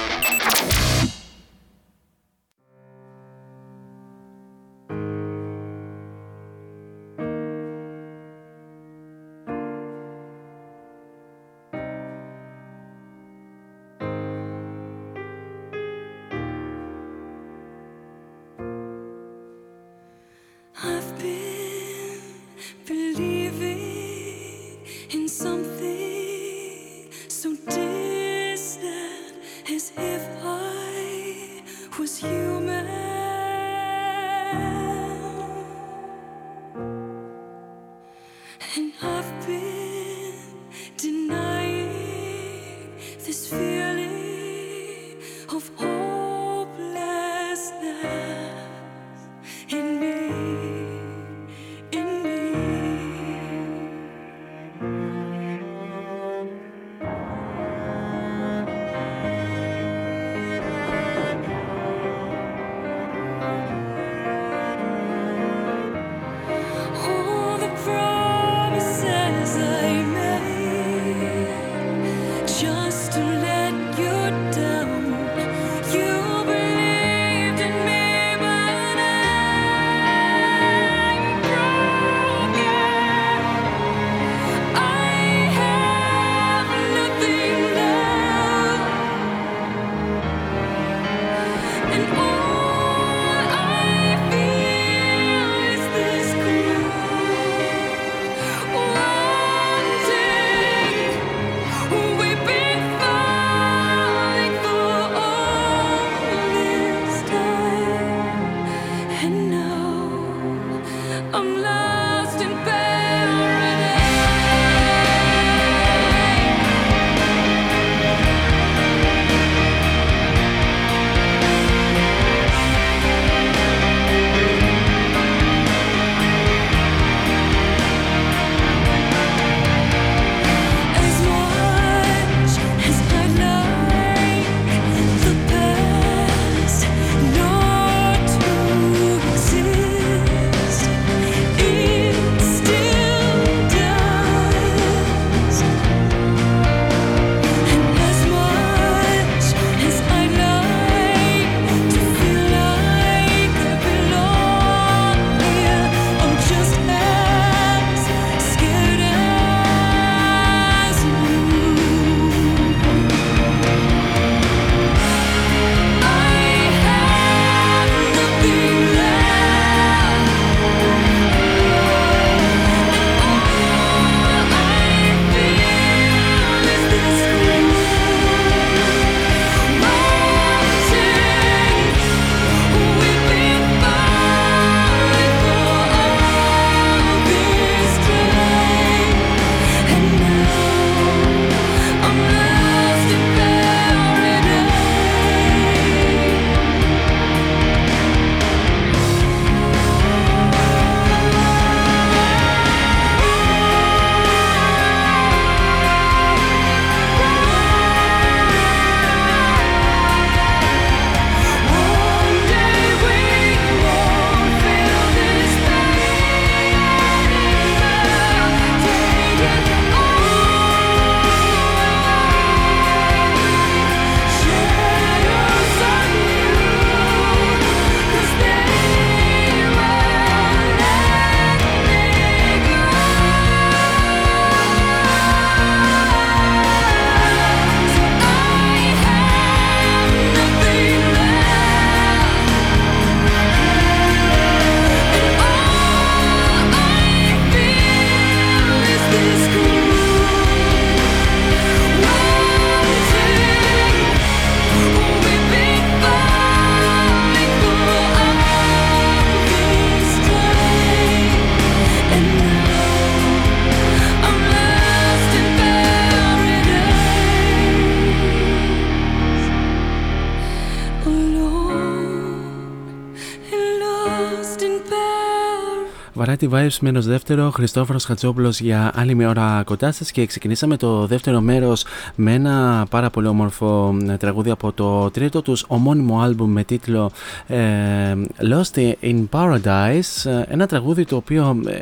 [276.44, 281.06] Variety Vibes μέρο δεύτερο, Χριστόφορος Χατζόπουλος για άλλη μια ώρα κοντά σας και ξεκινήσαμε το
[281.06, 281.84] δεύτερο μέρος
[282.14, 287.10] με ένα πάρα πολύ όμορφο ε, τραγούδι από το τρίτο τους ομώνυμο άλμπουμ με τίτλο
[287.46, 288.14] ε,
[288.50, 290.30] Lost in Paradise.
[290.30, 291.80] Ε, ένα τραγούδι το οποίο ε,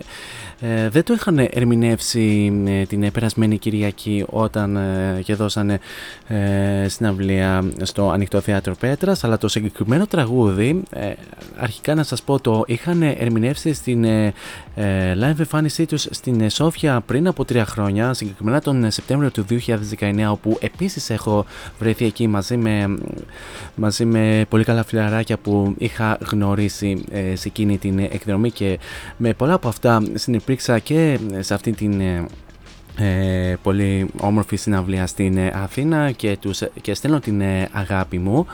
[0.91, 5.81] δεν το είχαν ερμηνεύσει ε, την περασμένη Κυριακή όταν ε, και δώσανε
[6.27, 9.25] ε, συναυλία στο Ανοιχτό Θέατρο Πέτρας.
[9.25, 11.13] Αλλά το συγκεκριμένο τραγούδι ε,
[11.57, 14.05] αρχικά να σας πω το είχαν ερμηνεύσει στην
[15.15, 19.45] live εμφάνισή τους στην Σόφια πριν από τρία χρόνια συγκεκριμένα τον Σεπτέμβριο του
[19.99, 21.45] 2019 όπου επίσης έχω
[21.79, 22.99] βρεθεί εκεί μαζί με,
[23.75, 27.05] μαζί με πολύ καλά φιλαράκια που είχα γνωρίσει
[27.35, 28.79] σε εκείνη την εκδρομή και
[29.17, 30.03] με πολλά από αυτά
[30.61, 32.03] συνεπήρξα και σε αυτή την
[32.97, 38.47] ε, πολύ όμορφη συναυλία στην ε, Αθήνα και, τους, και στέλνω την ε, αγάπη μου.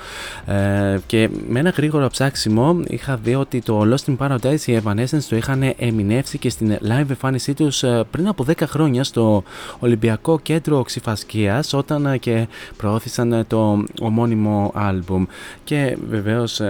[0.47, 5.23] Ε, και με ένα γρήγορο ψάξιμο είχα δει ότι το Lost in Paradise οι Evanescence
[5.29, 9.43] το είχαν εμεινεύσει και στην live εμφάνισή τους πριν από 10 χρόνια στο
[9.79, 12.47] Ολυμπιακό Κέντρο Ξυφασκίας όταν και
[12.77, 15.25] προώθησαν το ομώνυμο άλμπουμ.
[15.65, 16.61] Και βεβαίως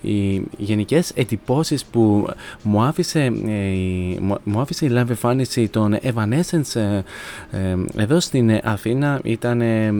[0.00, 2.28] οι γενικές εντυπώσεις που
[2.62, 3.32] μου άφησε,
[4.44, 7.04] μου άφησε η live εμφάνιση των Evanescence ε,
[7.50, 9.92] ε, εδώ στην Αθήνα ήταν, ε,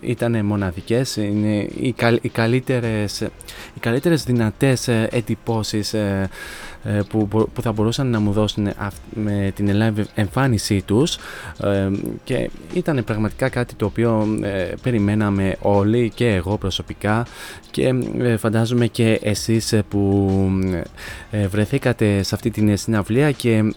[0.00, 3.20] ήταν μοναδικές, είναι οι, οι, καλύτερες,
[3.74, 6.28] οι καλύτερες δυνατές εντυπώσεις ε,
[7.08, 8.68] που, που θα μπορούσαν να μου δώσουν
[9.14, 11.18] με την live εμφάνισή τους
[11.62, 11.90] ε,
[12.24, 17.26] και ήταν πραγματικά κάτι το οποίο ε, περιμέναμε όλοι και εγώ προσωπικά
[17.70, 17.94] και
[18.38, 20.30] φαντάζομαι και εσείς που
[21.48, 23.72] βρεθήκατε σε αυτή την συναυλία και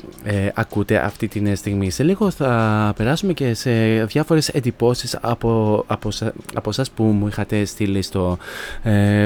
[0.53, 1.90] ακούτε αυτή την στιγμή.
[1.90, 3.72] Σε λίγο θα περάσουμε και σε
[4.06, 6.10] διάφορες εντυπώσεις από, από,
[6.53, 8.38] από εσάς που μου είχατε στείλει στο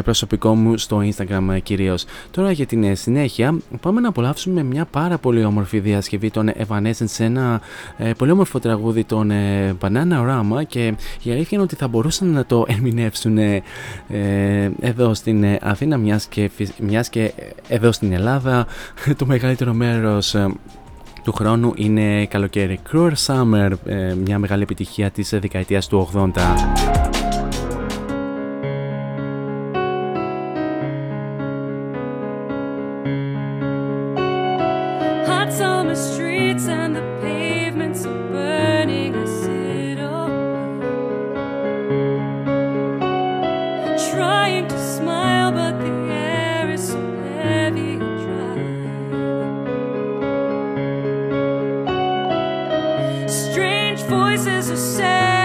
[0.03, 2.05] προσωπικό μου στο Instagram κυρίως.
[2.31, 7.24] Τώρα για την συνέχεια πάμε να απολαύσουμε μια πάρα πολύ όμορφη διασκευή των Evanescence σε
[7.24, 7.62] ένα
[7.98, 12.28] ε, πολύ όμορφο τραγούδι των ε, Banana Rama και η αλήθεια είναι ότι θα μπορούσαν
[12.28, 13.62] να το ερμηνεύσουν ε,
[14.80, 17.34] εδώ στην Αθήνα μιας και, μιας και
[17.68, 18.68] εδώ στην Ελλάδα
[19.18, 20.36] το μεγαλύτερο μέρος
[21.24, 22.80] του χρόνου είναι καλοκαίρι.
[22.91, 23.72] Cruel Summer,
[24.24, 27.12] μια μεγάλη επιτυχία της δεκαετίας του 80.
[54.14, 55.43] voices of sound.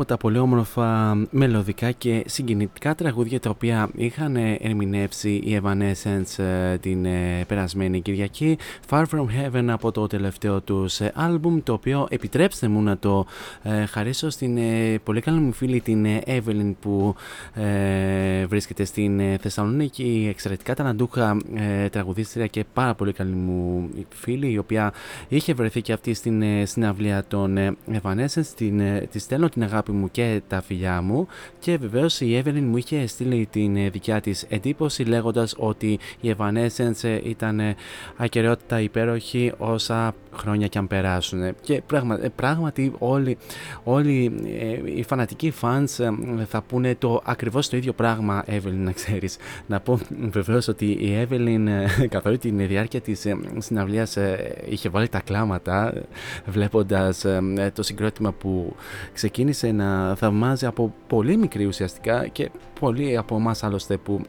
[0.00, 6.44] Από τα πολύ όμορφα μελωδικά και συγκινητικά τραγούδια τα οποία είχαν ε, ερμηνεύσει οι Evanescence
[6.44, 8.58] ε, την ε, περασμένη Κυριακή.
[8.90, 13.26] Far From Heaven από το τελευταίο τους ε, άλμπουμ το οποίο επιτρέψτε μου να το
[13.62, 17.14] ε, χαρίσω στην ε, πολύ καλή μου φίλη την ε, Evelyn που
[17.54, 20.26] ε, βρίσκεται στην ε, Θεσσαλονίκη.
[20.30, 24.92] Εξαιρετικά ταλαντούχα ε, τραγουδίστρια και πάρα πολύ καλή μου φίλη η οποία
[25.28, 28.46] είχε βρεθεί και αυτή στην ε, συναυλία των ε, Evanescence.
[28.56, 31.26] Την, ε, της στέλνω την αγάπη μου και τα φιλιά μου.
[31.58, 36.34] Και βεβαίως η Evelyn μου είχε στείλει την ε, δικιά της εντύπωση λέγοντας ότι η
[36.36, 37.74] Evanescence ε, ήταν ε,
[38.16, 43.38] ακαιρεότητα υπέροχη όσα χρόνια και αν περάσουν και πράγμα, ε, πράγματι όλοι,
[43.84, 48.92] όλοι ε, οι φανατικοί fans ε, θα πούνε το ακριβώς το ίδιο πράγμα Evelyn να
[48.92, 49.36] ξέρεις.
[49.66, 49.98] Να πω
[50.30, 55.08] βεβαίως ότι η Evelyn ε, καθ' όλη τη διάρκεια της ε, συναυλίας ε, είχε βάλει
[55.08, 56.02] τα κλάματα ε,
[56.46, 57.40] βλέποντας ε,
[57.74, 58.76] το συγκρότημα που
[59.12, 62.50] ξεκίνησε άρχισε να θαυμάζει από πολύ μικρή ουσιαστικά και
[62.80, 64.20] πολλοί από εμάς άλλωστε που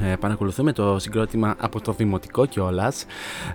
[0.00, 3.04] ε, παρακολουθούμε το συγκρότημα από το δημοτικό κιόλας.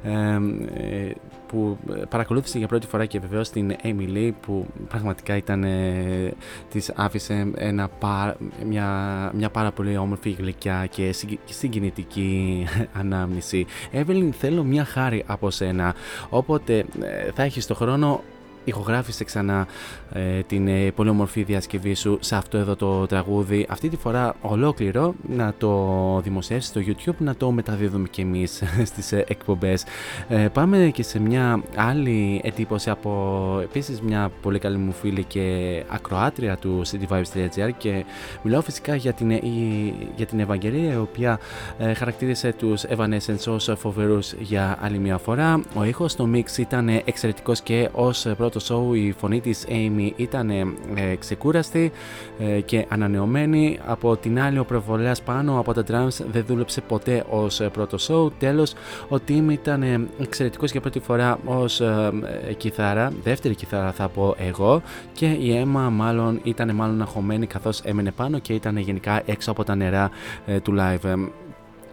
[0.03, 0.39] Ε,
[0.73, 1.11] ε,
[1.47, 1.77] που
[2.09, 6.33] παρακολούθησε για πρώτη φορά και βεβαίως την Emily που πραγματικά ήταν ε,
[6.69, 8.35] της άφησε ένα, πα-
[8.65, 8.87] μια,
[9.35, 12.65] μια πάρα πολύ όμορφη γλυκιά και συγκι- συγκινητική
[12.99, 13.65] ανάμνηση.
[13.93, 15.95] Evelyn θέλω μια χάρη από σένα
[16.29, 18.21] όποτε ε, θα έχεις το χρόνο
[18.63, 19.67] ηχογράφησε ξανά
[20.13, 23.65] ε, την ε, πολύ όμορφη διασκευή σου σε αυτό εδώ το τραγούδι.
[23.69, 29.11] Αυτή τη φορά ολόκληρο να το δημοσιεύσεις στο YouTube να το μεταδίδουμε και εμείς στις
[29.11, 29.83] ε, εκπομπές.
[30.29, 35.83] Ε, πάμε και σε μια άλλη εντύπωση από επίσης μια πολύ καλή μου φίλη και
[35.88, 38.05] ακροάτρια του cityvibes.gr και
[38.43, 41.39] μιλάω φυσικά για την, ε, η- για την Ευαγγελία η οποία
[41.77, 45.61] ε, χαρακτήρισε τους Evanescence ως φοβερούς για άλλη μια φορά.
[45.75, 49.65] Ο ήχος στο mix ήταν ε, εξαιρετικός και ως ε, πρώτο show η φωνή της
[49.69, 51.91] Amy ήταν ε, ε, ξεκούραστη
[52.39, 57.23] ε, και ανανεωμένη από την άλλη ο προβολέας πάνω από τα drums δεν δούλεψε ποτέ
[57.29, 58.73] ως ε, πρώτο show τέλος
[59.09, 62.11] ο Tim ήταν ε, εξαιρετικός για πρώτη φορά ως ε,
[62.47, 64.81] ε, κιθάρα δεύτερη κιθάρα θα πω εγώ
[65.13, 69.63] και η Έμα μάλλον ήταν μάλλον αγχωμένη καθώς έμενε πάνω και ήταν γενικά έξω από
[69.63, 70.09] τα νερά
[70.45, 71.29] ε, του live.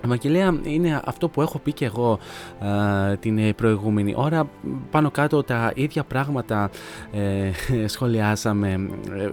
[0.00, 2.18] Ε, Ευαγγελία είναι αυτό που έχω πει και εγώ
[3.10, 4.48] ε, την ε, προηγούμενη ώρα.
[4.90, 6.70] Πάνω κάτω τα ίδια πράγματα
[7.12, 7.50] ε,
[7.94, 8.68] σχολιάσαμε.
[9.16, 9.28] Ε,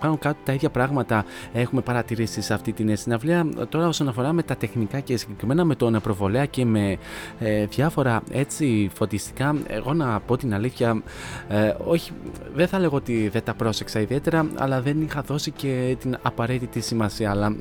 [0.00, 3.46] πάνω κάτω τα ίδια πράγματα έχουμε παρατηρήσει σε αυτή την συναυλία.
[3.68, 6.96] Τώρα όσον αφορά με τα τεχνικά και συγκεκριμένα με τον προβολέα και με
[7.38, 11.02] ε, διάφορα έτσι φωτιστικά εγώ να πω την αλήθεια
[11.48, 12.12] ε, όχι
[12.54, 16.80] δεν θα λέγω ότι δεν τα πρόσεξα ιδιαίτερα αλλά δεν είχα δώσει και την απαραίτητη
[16.80, 17.56] σημασία αλλά,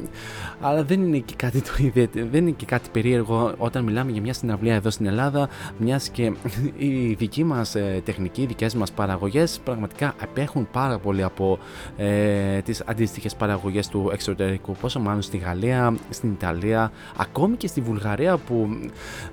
[0.62, 4.22] αλλά δεν είναι και κάτι το ιδιαίτερο δεν είναι και κάτι περίεργο όταν μιλάμε για
[4.22, 6.34] μια συναυλία εδώ στην Ελλάδα μιας και
[6.78, 11.60] οι δικοί μας ε, τεχνικοί, οι δικές μας παραγωγές πραγματικά απέχουν πάρα πολύ από
[11.98, 17.82] ε, τις αντίστοιχες παραγωγές του εξωτερικού πόσο μάλλον στη Γαλλία, στην Ιταλία ακόμη και στη
[17.82, 18.70] Βουλγαρία που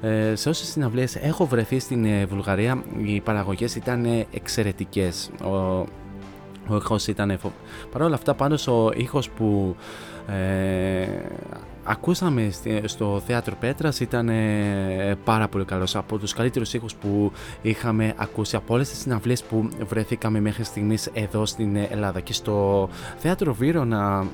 [0.01, 5.31] ε, σε όσες συναυλίες έχω βρεθεί στην ε, Βουλγαρία οι παραγωγές ήταν ε, εξαιρετικές.
[5.45, 5.85] Ο,
[6.69, 7.53] ο ήχος ήταν φο...
[7.93, 9.77] Παρ' όλα αυτά πάντως ο ήχος που
[10.27, 11.07] ε,
[11.85, 15.97] ακούσαμε στη- στο θέατρο Πέτρας ήταν ε, πάρα πολύ καλός.
[15.97, 17.33] Από τους καλύτερους ήχους που
[17.63, 22.21] είχαμε ακούσει από όλες τις συναυλίες που βρεθήκαμε μέχρι στιγμής εδώ στην Ελλάδα.
[22.21, 24.27] Και στο θέατρο Βύρονα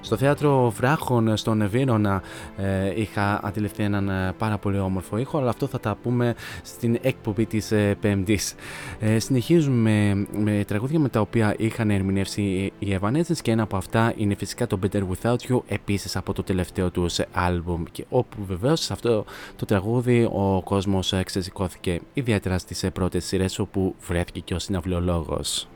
[0.00, 2.22] στο θέατρο Βράχων στον Βύρονα
[2.56, 6.98] ε, είχα αντιληφθεί έναν ε, πάρα πολύ όμορφο ήχο αλλά αυτό θα τα πούμε στην
[7.02, 8.54] εκπομπή της ε, Πέμπτης.
[9.00, 13.76] Ε, συνεχίζουμε με, με τραγούδια με τα οποία είχαν ερμηνεύσει οι Evanescence και ένα από
[13.76, 18.44] αυτά είναι φυσικά το Better Without You επίσης από το τελευταίο τους άλμπουμ και όπου
[18.44, 19.24] βεβαίως σε αυτό
[19.56, 24.58] το τραγούδι ο κόσμος ε, ξεσηκώθηκε ιδιαίτερα στις ε, πρώτες σειρές όπου βρέθηκε και ο
[24.58, 25.68] συναυλιολόγος.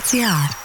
[0.00, 0.59] RTR.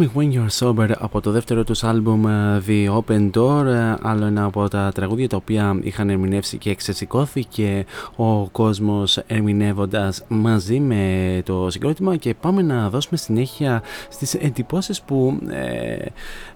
[0.00, 3.64] Me When You're Sober από το δεύτερο τους άλμπουμ ε, The Open Door.
[3.66, 7.84] Ε, άλλο ένα από τα τραγούδια τα οποία είχαν ερμηνεύσει και εξεσηκώθηκε
[8.16, 12.16] ο κόσμος ερμηνεύοντας μαζί με το συγκρότημα.
[12.16, 15.96] Και πάμε να δώσουμε συνέχεια στις εντυπώσεις που ε,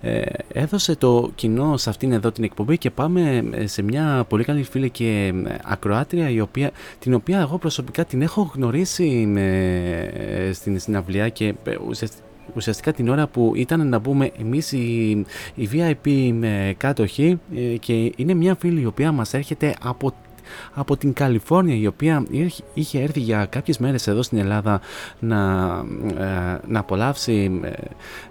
[0.00, 0.22] ε,
[0.52, 2.78] έδωσε το κοινό σε αυτήν εδώ την εκπομπή.
[2.78, 7.58] Και πάμε σε μια πολύ καλή φίλη και ε, ακροάτρια η οποία, την οποία εγώ
[7.58, 12.22] προσωπικά την έχω γνωρίσει ε, στην συναυλία και ε, ουσιαστικά
[12.54, 15.10] ουσιαστικά την ώρα που ήταν να μπούμε εμείς οι,
[15.54, 20.12] οι VIP με κάτοχοι ε, και είναι μια φίλη η οποία μας έρχεται από
[20.74, 24.80] από την Καλιφόρνια η οποία ήρχε- είχε έρθει για κάποιες μέρες εδώ στην Ελλάδα
[25.18, 25.36] να,
[26.18, 27.70] ε, να, απολαύσει, ε,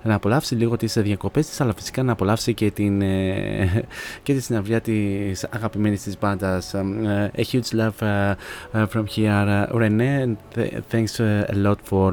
[0.04, 3.84] να απολαύσει λίγο τις διακοπές της αλλά φυσικά να απολαύσει και την, ε,
[4.24, 6.74] και τη συναυλία της αγαπημένης της μπάντας.
[6.74, 6.82] Ε,
[7.38, 8.36] A huge love uh,
[8.74, 9.46] uh, from here.
[9.48, 12.10] Uh, Renee, and th- thanks uh, a lot for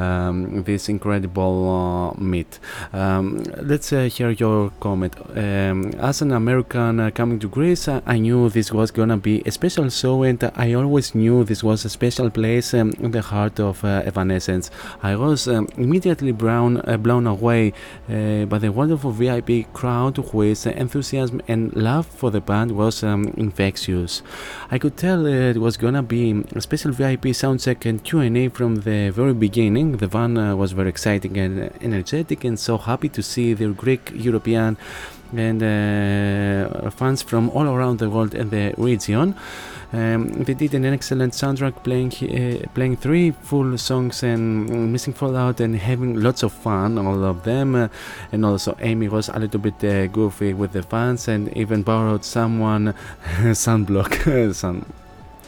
[0.00, 2.52] um, this incredible uh, meet.
[3.00, 3.24] Um,
[3.70, 5.14] let's uh, hear your comment.
[5.42, 5.78] Um,
[6.10, 9.50] as an American uh, coming to Greece, uh, I knew this was gonna be be
[9.50, 13.60] special show, and I always knew this was a special place um, in the heart
[13.60, 14.70] of uh, Evanescence.
[15.02, 17.72] I was um, immediately blown, uh, blown away
[18.08, 23.32] uh, by the wonderful VIP crowd whose enthusiasm and love for the band was um,
[23.36, 24.22] infectious.
[24.70, 29.10] I could tell it was gonna be a special VIP soundcheck and Q&A from the
[29.10, 29.96] very beginning.
[30.02, 34.10] The van uh, was very exciting and energetic, and so happy to see the Greek,
[34.14, 34.76] European,
[35.36, 39.34] and uh, fans from all around the world and the region.
[39.94, 45.60] Um, they did an excellent soundtrack, playing uh, playing three full songs and missing Fallout
[45.60, 47.74] and having lots of fun, all of them.
[47.74, 47.88] Uh,
[48.32, 52.24] and also Amy was a little bit uh, goofy with the fans and even borrowed
[52.24, 52.94] someone
[53.52, 54.86] sunblock, sun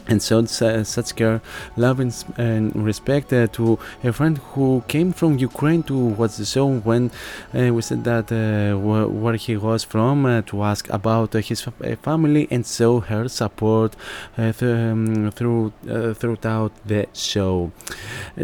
[0.07, 0.45] and su-
[0.83, 1.41] such care,
[1.77, 6.45] love, and, and respect uh, to a friend who came from Ukraine to watch the
[6.45, 7.11] show when
[7.53, 11.39] uh, we said that uh, wh- where he was from uh, to ask about uh,
[11.39, 13.95] his uh, family and show her support
[14.35, 15.73] th- um, through
[16.19, 17.71] throughout the show.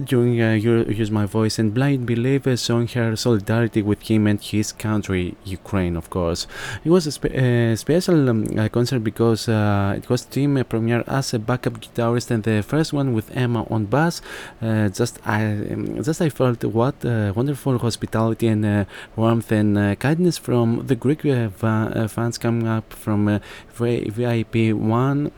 [0.03, 4.71] During use my voice and blind belief, uh, showing her solidarity with him and his
[4.71, 6.47] country, Ukraine, of course.
[6.83, 11.75] It was a spe- special um, concert because it was team premiere as a backup
[11.83, 14.15] guitarist and the first one with Emma on bass.
[14.61, 15.41] Uh, just I
[15.73, 16.95] um, just I felt what
[17.39, 21.21] wonderful hospitality and uh, warmth and uh, kindness from the Greek
[22.15, 23.39] fans coming up from
[23.77, 25.31] VIP one.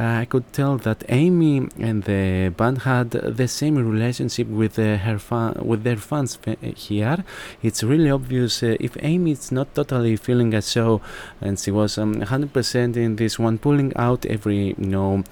[0.00, 4.96] Uh, I could tell that Amy and the band had the same relationship with uh,
[4.96, 6.38] her fan with their fans
[6.76, 7.24] here.
[7.62, 11.02] It's really obvious uh, if Amy is not totally feeling a show,
[11.40, 15.24] and she was um, 100% in this one, pulling out every no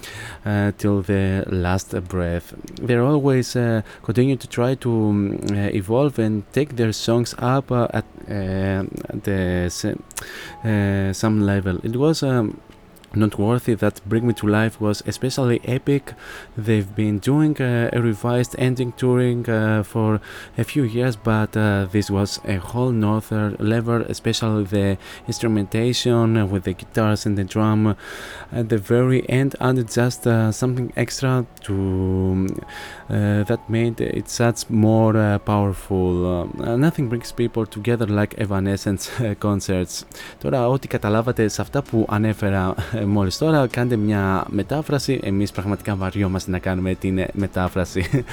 [0.79, 2.55] till the last breath.
[2.75, 3.55] They're always
[4.03, 8.05] continue to try to um, evolve and take their songs up at,
[9.25, 9.71] the
[11.13, 11.79] some level.
[11.83, 12.23] It was.
[12.23, 12.50] Um,
[13.16, 16.14] Noteworthy that Bring Me to Life was especially epic.
[16.58, 20.20] They've been doing uh, a revised ending touring uh, for
[20.58, 24.98] a few years, but uh, this was a whole nother level, especially the
[25.28, 27.96] instrumentation uh, with the guitars and the drum
[28.52, 32.48] at the very end added just uh, something extra to um,
[33.10, 36.50] uh, that made it such more uh, powerful.
[36.60, 40.04] Uh, nothing brings people together like Evanescence uh, concerts.
[40.42, 45.21] Τώρα ό,τι καταλάβατε σε αυτά που ανέφερα ε, μόλις τώρα κάντε μια μετάφραση.
[45.23, 48.25] Εμείς πραγματικά βαριόμαστε να κάνουμε την ε, μετάφραση.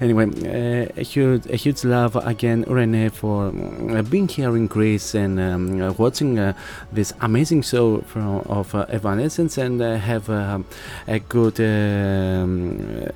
[0.00, 5.14] anyway, uh, a, huge, a huge love again Rene for uh, being here in Greece
[5.14, 6.52] and um, uh, watching uh,
[6.92, 10.58] this amazing show from, of uh, Evanescence and uh, have uh,
[11.06, 13.10] a good um,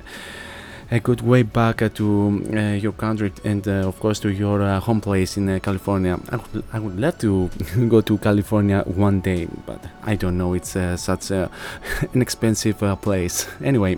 [0.89, 2.05] a good way back uh, to
[2.53, 6.19] uh, your country and uh, of course to your uh, home place in uh, California.
[6.29, 7.49] I would, I would love to
[7.93, 10.53] go to California one day, but I don't know.
[10.53, 11.49] It's uh, such a,
[12.13, 13.47] an expensive uh, place.
[13.63, 13.97] Anyway,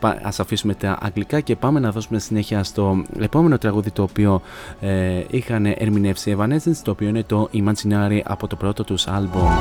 [0.00, 4.42] πα, ας αφήσουμε τα αγγλικά και πάμε να δώσουμε συνέχεια στο επόμενο τραγούδι το οποίο
[4.80, 9.58] ε, είχαν ερμηνεύσει Evanescence, το οποίο είναι το Imaginary από το πρώτο τους άλμπομ.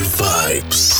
[0.00, 0.93] Vibes.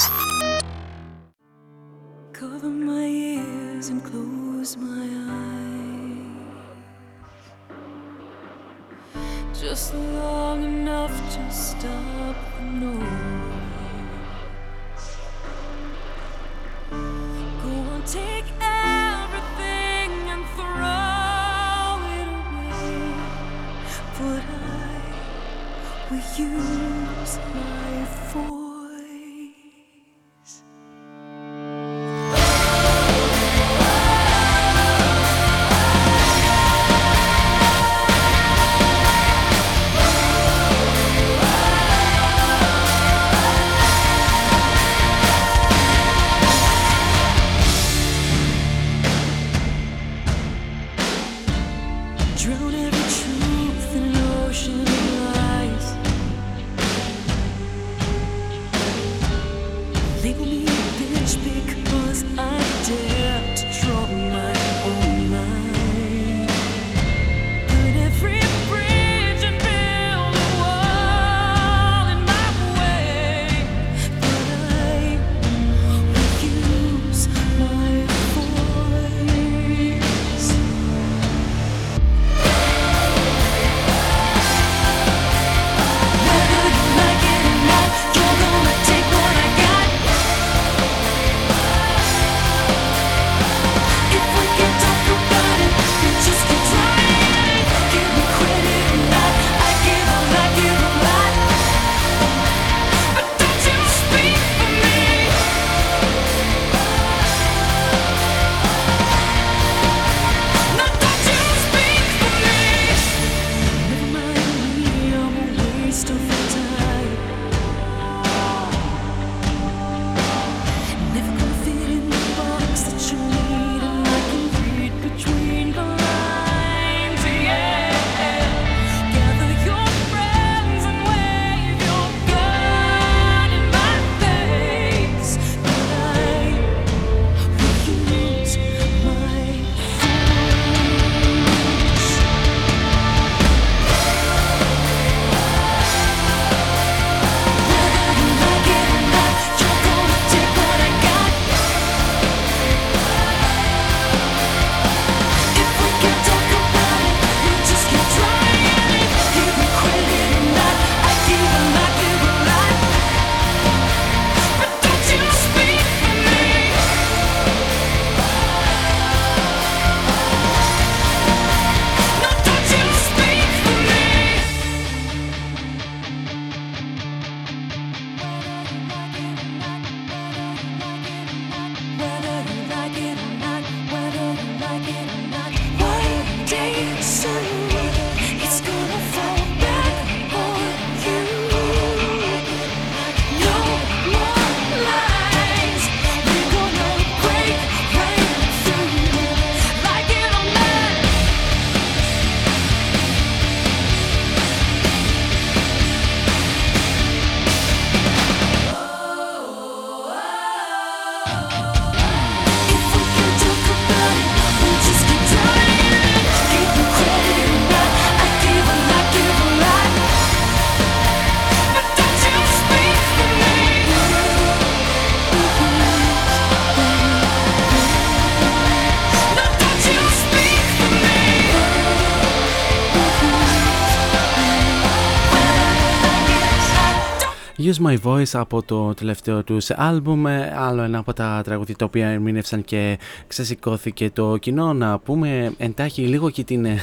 [237.75, 241.85] Use My Voice από το τελευταίο τους άλμπουμ, ε, άλλο ένα από τα τραγούδια τα
[241.85, 244.73] οποία ερμήνευσαν και ξεσηκώθηκε το κοινό.
[244.73, 246.79] Να πούμε εντάχει λίγο και την, ε,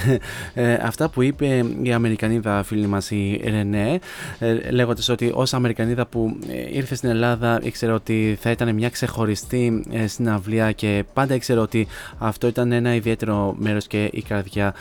[0.54, 4.00] ε αυτά που είπε η Αμερικανίδα φίλη μας η Ρενέ,
[4.40, 9.86] ε, ότι ως Αμερικανίδα που ε, ήρθε στην Ελλάδα ήξερε ότι θα ήταν μια ξεχωριστή
[10.06, 11.88] συναυλία και πάντα ήξερε ότι
[12.18, 14.74] αυτό ήταν ένα ιδιαίτερο μέρος και η καρδιά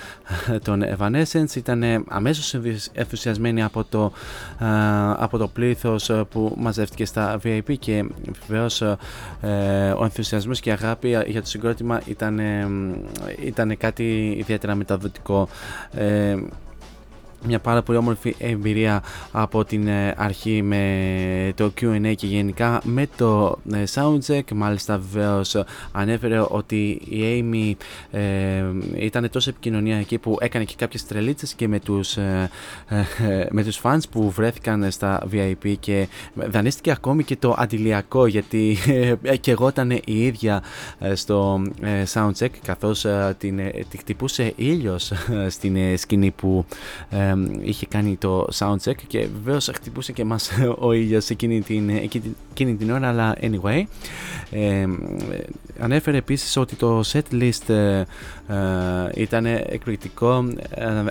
[0.64, 1.56] των Evanescence.
[1.56, 2.54] Ήταν αμέσως
[2.92, 4.12] ενθουσιασμένη από το,
[5.16, 8.04] από το πλήθος ε, που μαζεύτηκε στα VIP και
[8.46, 8.96] βεβαίως ε,
[9.40, 12.40] ε, ο ενθουσιασμός και η αγάπη για το συγκρότημα ήταν,
[13.44, 15.48] ήταν κάτι ιδιαίτερα μεταδοτικό
[17.46, 19.02] μια πάρα πολύ όμορφη εμπειρία
[19.32, 25.56] από την ε, αρχή με το Q&A και γενικά με το ε, soundcheck μάλιστα βεβαίως
[25.92, 27.84] ανέφερε ότι η Amy
[28.18, 28.64] ε,
[28.94, 32.50] ήταν τόσο επικοινωνιακή που έκανε και κάποιες τρελίτσες και με τους, ε,
[32.88, 38.76] ε, με τους fans που βρέθηκαν στα VIP και δανείστηκε ακόμη και το αντιλιακό γιατί
[39.22, 40.62] ε, και εγώ ήταν η ίδια
[40.98, 46.30] ε, στο ε, soundcheck καθώς ε, την, ε, τη χτυπούσε ήλιος ε, στην ε, σκηνή
[46.30, 46.64] που
[47.30, 52.36] ε, είχε κάνει το soundcheck και βεβαίως χτυπούσε και μας ο ήλιος εκείνη την, εκείνη,
[52.50, 53.82] εκείνη την ώρα αλλά anyway
[54.50, 54.86] ε,
[55.78, 58.04] ανέφερε επίσης ότι το set list ε,
[59.14, 61.04] ήταν εκπληκτικό ε,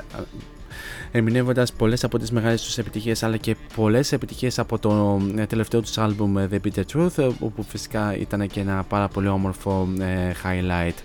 [1.11, 5.81] ερμηνεύοντας πολλές από τις μεγάλες τους επιτυχίες αλλά και πολλές επιτυχίες από το ε, τελευταίο
[5.81, 9.87] τους άλμπουμ ε, The Bitter Truth, ε, όπου φυσικά ήταν και ένα πάρα πολύ όμορφο
[9.99, 10.95] ε, highlight.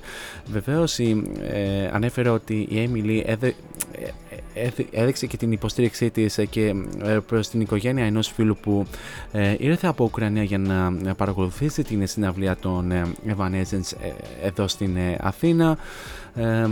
[0.52, 3.54] Βεβαίως ε, ανέφερε ότι η Emily έδε,
[3.92, 4.14] έδε-
[4.90, 8.86] έδειξε και την υποστήριξή της ε, και ε, προς την οικογένεια ενός φίλου που
[9.32, 14.68] ε, ήρθε από Ουκρανία για να ε, παρακολουθήσει την συναυλία των ε, Evanescence ε, εδώ
[14.68, 15.78] στην ε, Αθήνα.
[16.34, 16.66] Ε,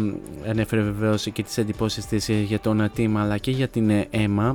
[0.48, 4.08] ανέφερε βεβαίως και τις εντυπώσεις της ε, για τον team αλλά και για την ε,
[4.12, 4.54] Emma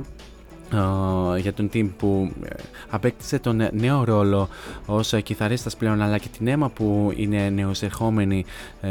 [1.38, 2.48] για τον team που ε,
[2.90, 4.48] απέκτησε τον ε, νέο ρόλο
[4.86, 8.44] ως ε, κιθαρίστας πλέον αλλά και την αίμα που είναι νεοσερχόμενη
[8.80, 8.88] ε,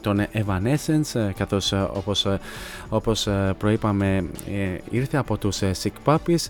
[0.00, 2.38] των Evanescence ε, καθώς ε, όπως, ε,
[2.88, 4.16] όπως ε, προείπαμε
[4.48, 6.46] ε, ήρθε από τους ε, Sick Puppies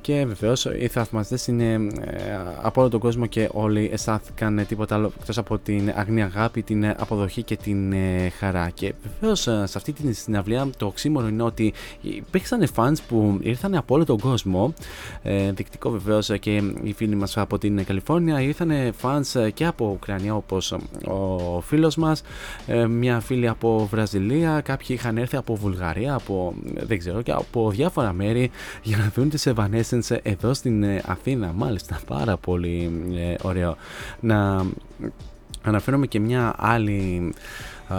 [0.00, 4.94] και βεβαίως οι θαυμαστές είναι ε, από όλο τον κόσμο και όλοι αισθάνθηκαν ε, τίποτα
[4.94, 8.70] άλλο εκτός από την αγνή αγάπη, την ε, αποδοχή και την ε, χαρά.
[8.74, 13.94] Και βεβαίως σε αυτή την συναυλία το οξύμορο είναι ότι υπήρξαν fans που ήρθαν από
[13.94, 14.74] όλο τον κόσμο.
[15.22, 18.70] Ε, δεικτικό βεβαίως και οι φίλοι μας από την Καλιφόρνια ήρθαν
[19.02, 20.72] fans και από Ουκρανία όπως
[21.06, 22.22] ο φίλος μας,
[22.66, 27.70] ε, μια φίλη από Βραζιλία, κάποιοι είχαν έρθει από Βουλγαρία, από δεν ξέρω και από
[27.70, 28.50] διάφορα μέρη
[28.82, 29.46] για να δουν τις
[29.90, 31.52] Evanescence εδώ στην ε, Αθήνα.
[31.56, 33.76] Μάλιστα, πάρα πολύ ε, ωραίο.
[34.20, 34.66] Να
[35.62, 37.32] αναφέρομαι και μια άλλη
[37.88, 37.96] α,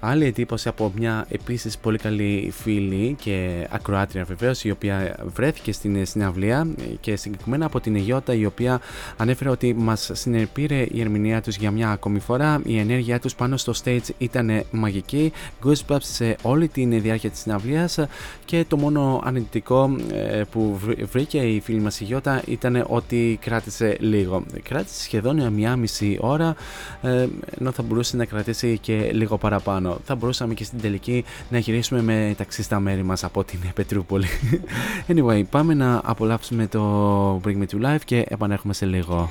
[0.00, 6.06] άλλη εντύπωση από μια επίσης πολύ καλή φίλη και ακροάτρια βεβαίως, η οποία βρέθηκε στην
[6.06, 6.66] συναυλία
[7.00, 8.80] και συγκεκριμένα από την Αιγιώτα η οποία
[9.16, 12.60] ανέφερε ότι μας συνεπήρε η ερμηνεία τους για μια ακόμη φορά.
[12.64, 15.32] Η ενέργειά τους πάνω στο stage ήταν μαγική.
[15.64, 17.98] Goosebumps σε όλη την διάρκεια της συναυλίας
[18.44, 23.38] και το μόνο αρνητικό ε, που βρ- βρήκε η φίλη μας η Γιώτα ήταν ότι
[23.40, 24.44] κράτησε λίγο.
[24.62, 26.54] Κράτησε σχεδόν μια μισή ώρα
[27.02, 27.26] ε,
[27.58, 32.02] ενώ θα μπορούσε να κρατήσει και λίγο παραπάνω θα μπορούσαμε και στην τελική να γυρίσουμε
[32.02, 34.26] με ταξί στα μέρη μας από την Πετρούπολη.
[35.08, 39.30] Anyway πάμε να απολαύσουμε το Bring Me To Life και επανέρχομαι σε λίγο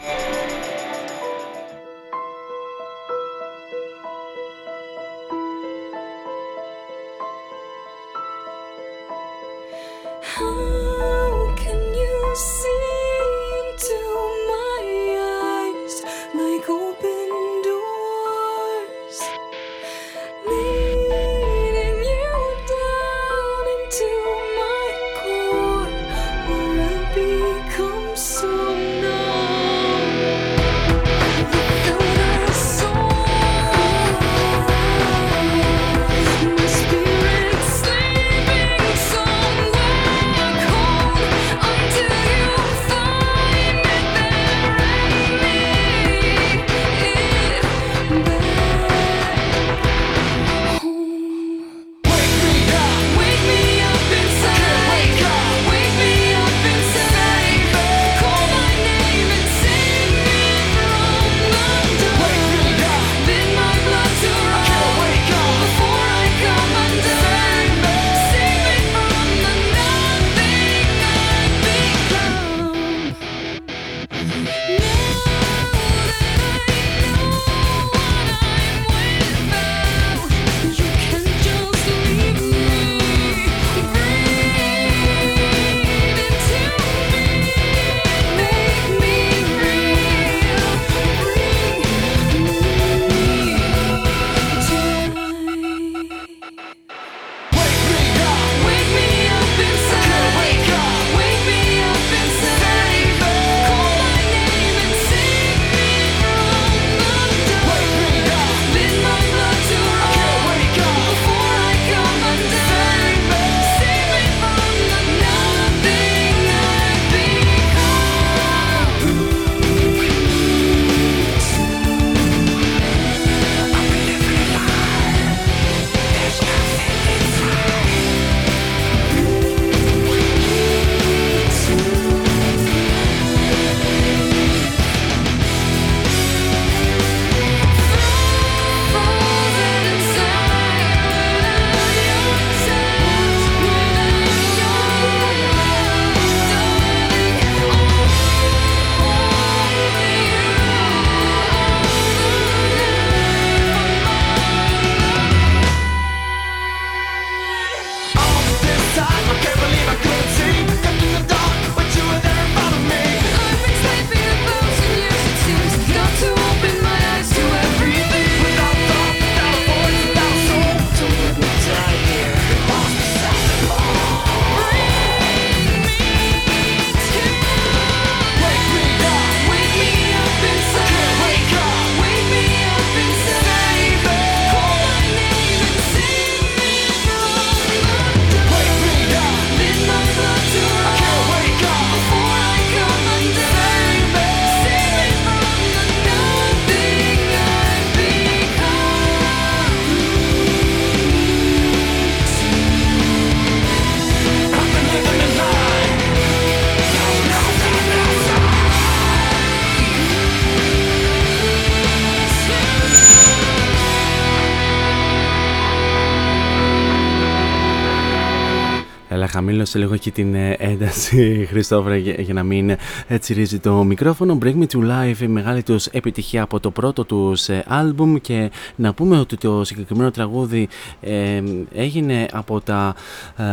[219.37, 222.69] χαμήλωσε λίγο και την ε, ένταση, Χριστόφρα, για, για να μην
[223.07, 224.37] ε, τσιρίζει το μικρόφωνο.
[224.41, 228.51] Bring Me To Life, η μεγάλη τους επιτυχία από το πρώτο τους ε, άλμπουμ και
[228.75, 230.67] να πούμε ότι το συγκεκριμένο τραγούδι
[231.01, 231.41] ε,
[231.73, 232.95] έγινε από τα,
[233.37, 233.43] ε,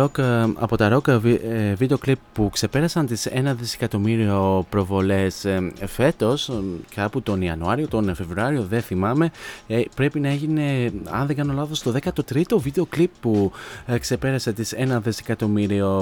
[0.00, 5.44] rock, ε, από τα rock βι- ε, βίντεο κλιπ που ξεπέρασαν τις 1 δισεκατομμύριο προβολές
[5.44, 6.52] ε, φέτος, ε,
[6.94, 9.30] κάπου τον Ιανουάριο, τον Φεβρουάριο, δεν θυμάμαι.
[9.66, 13.52] Ε, πρέπει να έγινε, αν δεν κάνω λάθος, το 13ο βίντεο κλιπ που
[13.86, 15.18] ε, ξεπέρασε τις 1 δισεκατομμύριο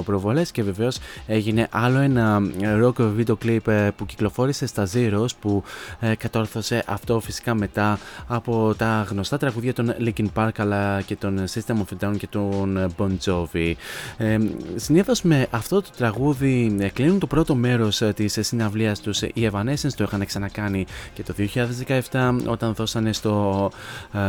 [0.05, 0.97] προβολές και βεβαίως
[1.27, 5.63] έγινε άλλο ένα ε, rock βίντεο κλιπ ε, που κυκλοφόρησε στα Zeros που
[5.99, 11.43] ε, κατόρθωσε αυτό φυσικά μετά από τα γνωστά τραγούδια των Linkin Park αλλά και των
[11.53, 13.73] System of a Down και των ε, Bon Jovi.
[14.17, 14.37] Ε,
[14.75, 19.31] συνήθως με αυτό το τραγούδι ε, κλείνουν το πρώτο μέρος ε, της συναυλίας τους ε,
[19.33, 21.33] οι Evanescence το είχαν ξανακάνει και το
[22.11, 23.71] 2017 όταν δώσανε στο
[24.13, 24.19] ε,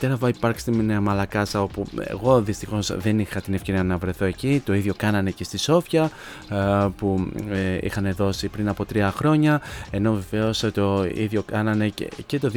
[0.00, 4.24] Terra Vibe Park στην ε, Μαλακάσα όπου εγώ δυστυχώς δεν είχα την ευκαιρία να βρεθώ
[4.24, 6.10] εκεί το ίδιο κάνανε και στη Σόφια
[6.50, 9.60] ε, που ε, είχαν δώσει πριν από τρία χρόνια.
[9.90, 12.50] Ενώ βεβαίως το ίδιο κάνανε και, και το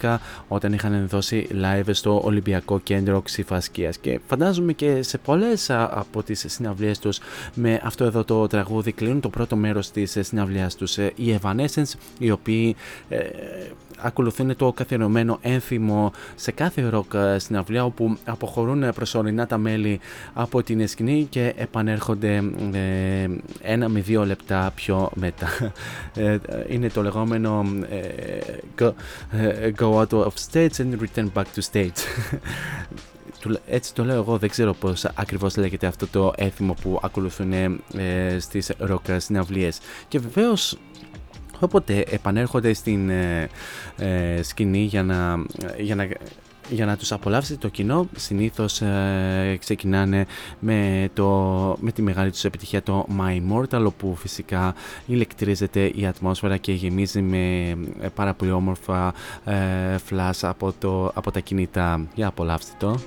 [0.00, 0.16] 2012
[0.48, 6.22] όταν είχαν δώσει live στο Ολυμπιακό Κέντρο Ξυφασκίας και φαντάζομαι και σε πολλές α, από
[6.22, 7.18] τις συναυλίες τους
[7.54, 11.38] με αυτό εδώ το τραγούδι κλείνουν το πρώτο μέρος της ε, συναυλίας τους ε, οι
[11.42, 12.76] Evanescence οι οποίοι
[13.08, 13.18] ε,
[14.02, 20.00] ακολουθούν το καθιερωμένο ένθυμο σε κάθε ροκ ε, συναυλία όπου αποχωρούν ε, προσωρινά τα μέλη
[20.32, 23.28] από την σκηνή και επανέρχονται ε,
[23.62, 25.48] ένα με δύο λεπτά πιο μετά.
[26.14, 28.38] Ε, είναι το λεγόμενο ε,
[28.80, 28.92] go,
[29.30, 31.98] ε, go out of stage and return back to stage.
[33.40, 37.52] Του- Έτσι το λέω εγώ, δεν ξέρω πώς ακριβώς λέγεται αυτό το έθιμο που ακολουθούν
[37.52, 37.78] ε,
[38.38, 39.78] στις ροκ συναυλίες.
[40.08, 40.78] Και βεβαίως
[41.60, 43.48] όποτε επανέρχονται στην ε,
[43.96, 45.44] ε, σκηνή για να,
[45.78, 46.08] για να
[46.70, 50.26] για να τους απολαύσει το κοινό συνήθως ε, ξεκινάνε
[50.58, 51.28] με, το,
[51.80, 54.74] με τη μεγάλη τους επιτυχία το My Immortal όπου φυσικά
[55.06, 57.68] ηλεκτρίζεται η ατμόσφαιρα και γεμίζει με
[58.00, 59.14] ε, πάρα πολύ όμορφα
[59.44, 59.54] ε,
[60.10, 62.06] flash από, το, από τα κινητά.
[62.14, 62.98] Για απολαύστε το.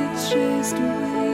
[0.00, 1.27] It chased away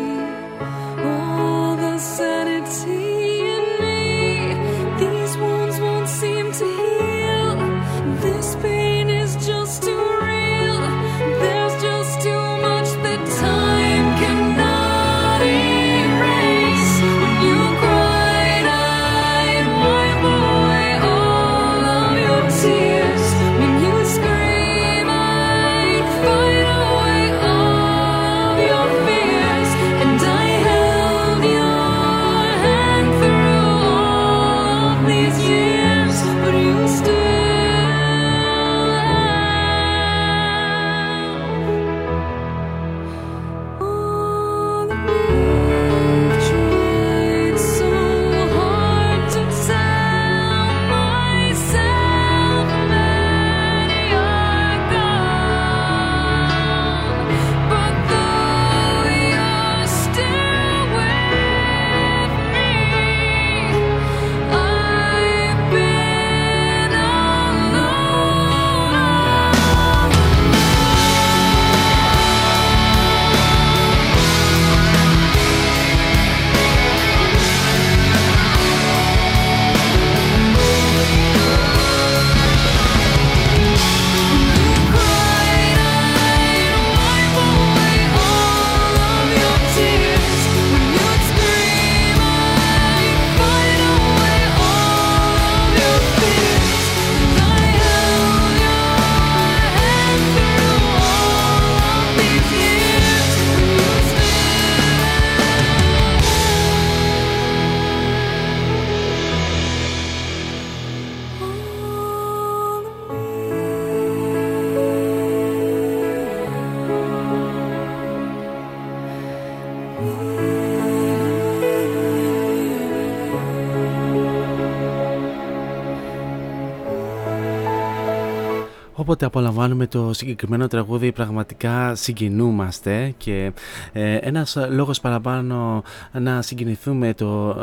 [129.15, 133.53] όποτε απολαμβάνουμε το συγκεκριμένο τραγούδι πραγματικά συγκινούμαστε και
[133.93, 135.83] ε, ένας λόγος παραπάνω
[136.13, 137.57] να συγκινηθούμε το,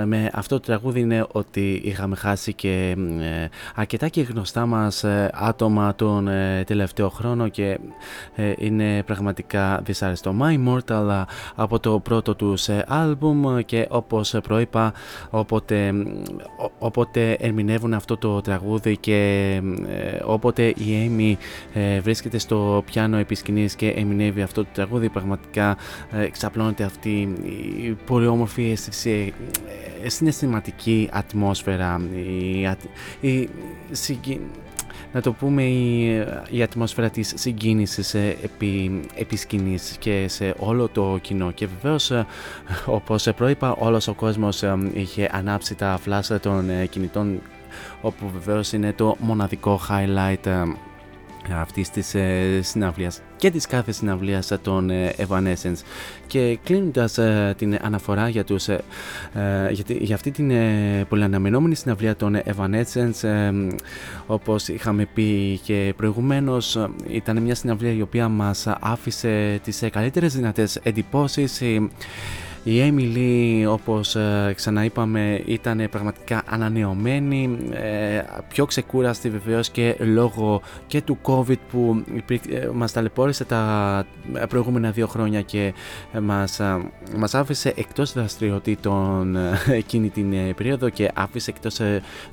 [0.00, 5.04] ε, με αυτό το τραγούδι είναι ότι είχαμε χάσει και ε, αρκετά και γνωστά μας
[5.04, 7.78] ε, άτομα τον ε, τελευταίο χρόνο και
[8.34, 10.34] ε, είναι πραγματικά δυσάρεστο.
[10.40, 11.24] My Immortal
[11.54, 14.92] από το πρώτο τους άλμπουμ και όπως προείπα
[15.30, 15.92] όποτε,
[16.78, 19.62] όποτε ερμηνεύουν αυτό το τραγούδι και
[20.24, 21.36] όποτε η Amy
[22.02, 25.08] βρίσκεται στο πιάνο επισκηνής και ερμηνεύει αυτό το τραγούδι.
[25.08, 25.76] Πραγματικά
[26.12, 27.34] εξαπλώνεται αυτή
[27.82, 29.32] η πολύ όμορφη αίσθηση
[30.06, 32.00] συναισθηματική ατμόσφαιρα.
[33.20, 33.48] Η, η,
[35.12, 36.06] να το πούμε η,
[36.50, 41.50] η ατμόσφαιρα της συγκίνησης επί, επί σκηνής και σε όλο το κοινό.
[41.50, 42.12] Και βεβαίως
[42.86, 47.40] όπως προείπα όλος ο κόσμος είχε ανάψει τα φλάσσα των κινητών
[48.00, 50.64] όπου βεβαίως είναι το μοναδικό highlight
[51.54, 55.80] αυτής της ε, συναυλίας και της κάθε συναυλίας των ε, Evanescence.
[56.26, 58.80] Και κλείνοντας ε, την αναφορά για, τους, ε,
[59.34, 63.50] ε, για, για, αυτή την ε, πολυαναμενόμενη συναυλία των Evanescence
[64.26, 70.76] όπως είχαμε πει και προηγουμένως ήταν μια συναυλία η οποία μας άφησε τις καλύτερες δυνατές
[70.82, 71.62] εντυπώσεις
[72.62, 81.02] η Έμιλι όπως ε, ξαναείπαμε ήταν πραγματικά ανανεωμένη, ε, πιο ξεκούραστη βεβαίως και λόγω και
[81.02, 84.04] του COVID που ε, μας ταλαιπώρησε τα
[84.48, 85.74] προηγούμενα δύο χρόνια και
[86.20, 86.60] μας,
[87.16, 89.36] μας άφησε εκτός δραστηριοτήτων
[89.82, 91.80] εκείνη την περίοδο και άφησε εκτός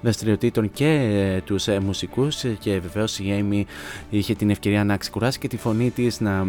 [0.02, 3.66] δραστηριοτήτων και τους μουσικούς και βεβαίως η Έμι
[4.10, 6.48] είχε την ευκαιρία να ξεκουράσει και τη φωνή της, να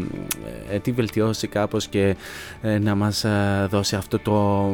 [0.83, 2.17] τη βελτιώσει κάπως και
[2.81, 3.25] να μας
[3.69, 4.69] δώσει αυτό το,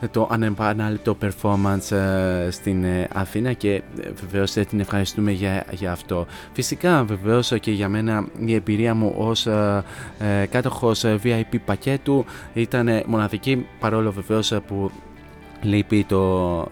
[0.00, 3.82] ε, το ανεπανάληπτο performance ε, στην ε, Αθήνα και
[4.20, 6.26] βεβαίως την ευχαριστούμε για, για αυτό.
[6.52, 9.46] Φυσικά βεβαίως και για μένα η εμπειρία μου ως
[10.50, 12.24] κάτοχος VIP πακέτου
[12.54, 14.90] ήταν μοναδική παρόλο βεβαίως που
[15.62, 16.66] Λείπει, το...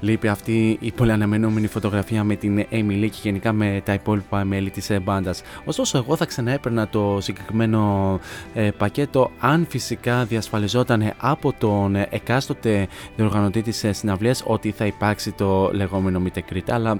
[0.00, 4.70] Λείπει αυτή η πολύ αναμενόμενη φωτογραφία με την Emily και γενικά με τα υπόλοιπα μέλη
[4.70, 5.42] της μπάντας.
[5.64, 8.20] Ωστόσο εγώ θα ξαναέπαιρνα το συγκεκριμένο
[8.54, 15.32] ε, πακέτο αν φυσικά διασφαλιζόταν από τον εκάστοτε διοργανωτή της ε, συναυλίας ότι θα υπάρξει
[15.32, 16.98] το λεγόμενο Meet αλλά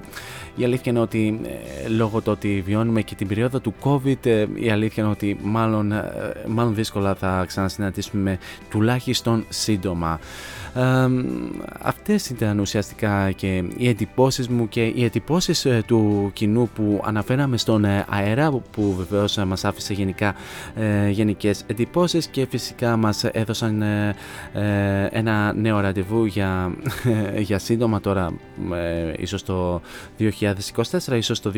[0.55, 1.39] η αλήθεια είναι ότι
[1.85, 5.93] ε, λόγω του ότι βιώνουμε και την περίοδο του COVID η αλήθεια είναι ότι μάλλον,
[6.47, 8.37] μάλλον δύσκολα θα ξανασυναντήσουμε
[8.69, 10.19] τουλάχιστον σύντομα.
[10.77, 11.09] Ε,
[11.81, 17.57] αυτές ήταν ουσιαστικά και οι εντυπώσεις μου και οι εντυπώσεις ε, του κοινού που αναφέραμε
[17.57, 20.35] στον ε, αέρα που βεβαίως μας άφησε γενικά
[20.75, 23.83] ε, γενικές εντυπώσεις και φυσικά μας έδωσαν
[25.09, 26.75] ένα νέο ραντεβού για,
[27.47, 28.33] για σύντομα τώρα
[29.17, 29.81] ίσως το
[30.19, 31.51] 2024 ίσως το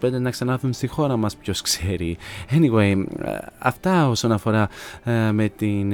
[0.00, 2.16] 2025 να ξανάρθουν στη χώρα μας ποιος ξέρει.
[2.50, 3.04] Ανyway
[3.58, 4.68] αυτά όσον αφορά
[5.32, 5.92] με την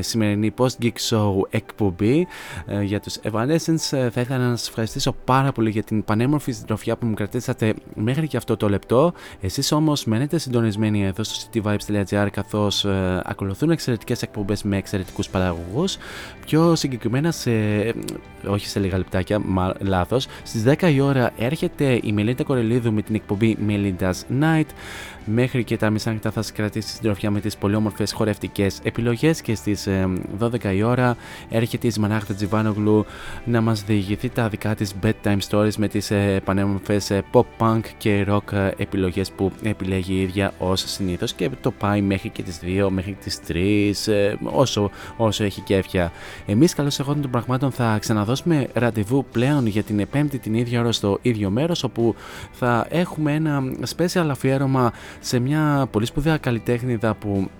[0.00, 2.26] σημερινή post geek show εκπομπή εκπομπή
[2.66, 3.96] ε, για τους Evanescence.
[3.98, 7.74] Ε, θα ήθελα να σας ευχαριστήσω πάρα πολύ για την πανέμορφη συντροφιά που μου κρατήσατε
[7.94, 9.12] μέχρι και αυτό το λεπτό.
[9.40, 15.96] Εσείς όμως μένετε συντονισμένοι εδώ στο cityvibes.gr καθώς ε, ακολουθούν εξαιρετικές εκπομπές με εξαιρετικούς παραγωγούς.
[16.46, 17.50] Πιο συγκεκριμένα σε,
[18.46, 23.02] όχι σε λίγα λεπτάκια, μα, λάθος, στις 10 η ώρα έρχεται η Μελίτα Κορελίδου με
[23.02, 24.66] την εκπομπή Melinda's Night
[25.26, 28.80] μέχρι και τα μισά νύχτα θα σας κρατήσει στην τροφιά με τις πολύ όμορφε χορευτικές
[28.82, 29.88] επιλογές και στις
[30.40, 31.16] 12 η ώρα
[31.48, 33.04] έρχεται η Σμανάχτα Τζιβάνογλου
[33.44, 37.80] να μας διηγηθεί τα δικά της bedtime stories με τις ε, πανέμορφες ε, pop punk
[37.98, 42.42] και rock ε, επιλογές που επιλέγει η ίδια ως συνήθως και το πάει μέχρι και
[42.42, 43.92] τις 2, μέχρι τις 3,
[44.42, 46.12] όσο, όσο έχει κέφια.
[46.46, 50.92] Εμείς, καλώς εγώ των πραγμάτων, θα ξαναδώσουμε ραντεβού πλέον για την 5η την ίδια ώρα
[50.92, 52.14] στο ίδιο μέρος όπου
[52.52, 53.62] θα έχουμε ένα
[53.96, 57.50] special αφιέρωμα σε μια πολύ σπουδαία καλλιτέχνηδα που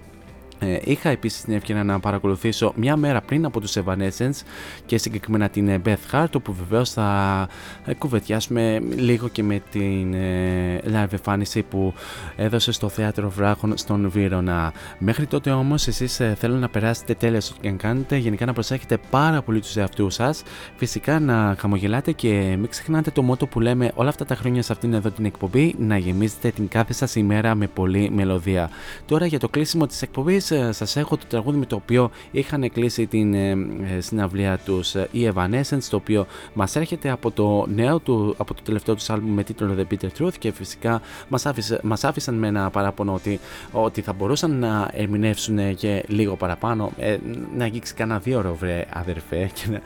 [0.59, 4.41] ε, είχα επίσης την ευκαιρία να παρακολουθήσω μια μέρα πριν από τους Evanescence
[4.87, 7.49] και συγκεκριμένα την ε, Beth Hart όπου βεβαίως θα
[7.85, 11.95] ε, κουβεντιάσουμε λίγο και με την ε, live εμφάνιση που
[12.37, 14.73] έδωσε στο Θέατρο Βράχων στον Βύρονα.
[14.99, 18.99] Μέχρι τότε όμως εσείς ε, θέλω να περάσετε τέλος και αν κάνετε γενικά να προσέχετε
[19.11, 20.43] πάρα πολύ τους εαυτούς σας
[20.77, 22.29] φυσικά να χαμογελάτε και
[22.59, 25.75] μην ξεχνάτε το μότο που λέμε όλα αυτά τα χρόνια σε αυτήν εδώ την εκπομπή
[25.79, 28.71] να γεμίζετε την κάθε σας ημέρα με πολλή μελωδία.
[29.07, 32.71] Τώρα για το κλείσιμο της εκπομπής Επίση, σας έχω το τραγούδι με το οποίο είχαν
[32.73, 37.99] κλείσει την ε, ε, συναυλία τους οι Evanescence, το οποίο μας έρχεται από το νέο
[37.99, 41.47] του, από το τελευταίο τους άλμπουμ με τίτλο The Bitter Truth και φυσικά μας
[41.83, 43.41] μας άφησαν με ένα παράπονο ότι,
[43.73, 47.17] ότι θα μπορούσαν να ερμηνεύσουν και λίγο παραπάνω, ε,
[47.57, 49.51] να αγγίξει κανένα δύο ώρο, βρε αδερφέ.
[49.55, 49.81] Και να...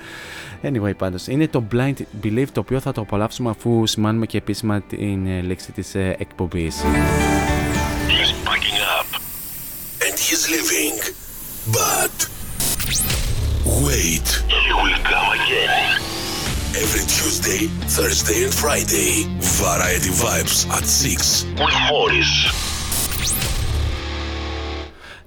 [0.70, 4.80] Anyway, πάντως είναι το Blind Belief το οποίο θα το απολαύσουμε αφού σημάνουμε και επίσημα
[4.80, 6.82] την ε, λέξη της ε, εκπομπής.
[8.08, 8.79] He's packing up and
[10.30, 10.96] he's leaving.
[11.78, 12.14] But
[13.84, 14.28] wait,
[14.64, 16.00] he will come again.
[16.82, 17.62] Every Tuesday,
[17.96, 19.12] Thursday, and Friday,
[19.62, 22.32] Variety Vibes at 6 with Morris.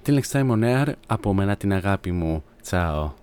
[0.03, 2.43] Till next time on air, από μένα την αγάπη μου.
[2.61, 3.22] Τσάω.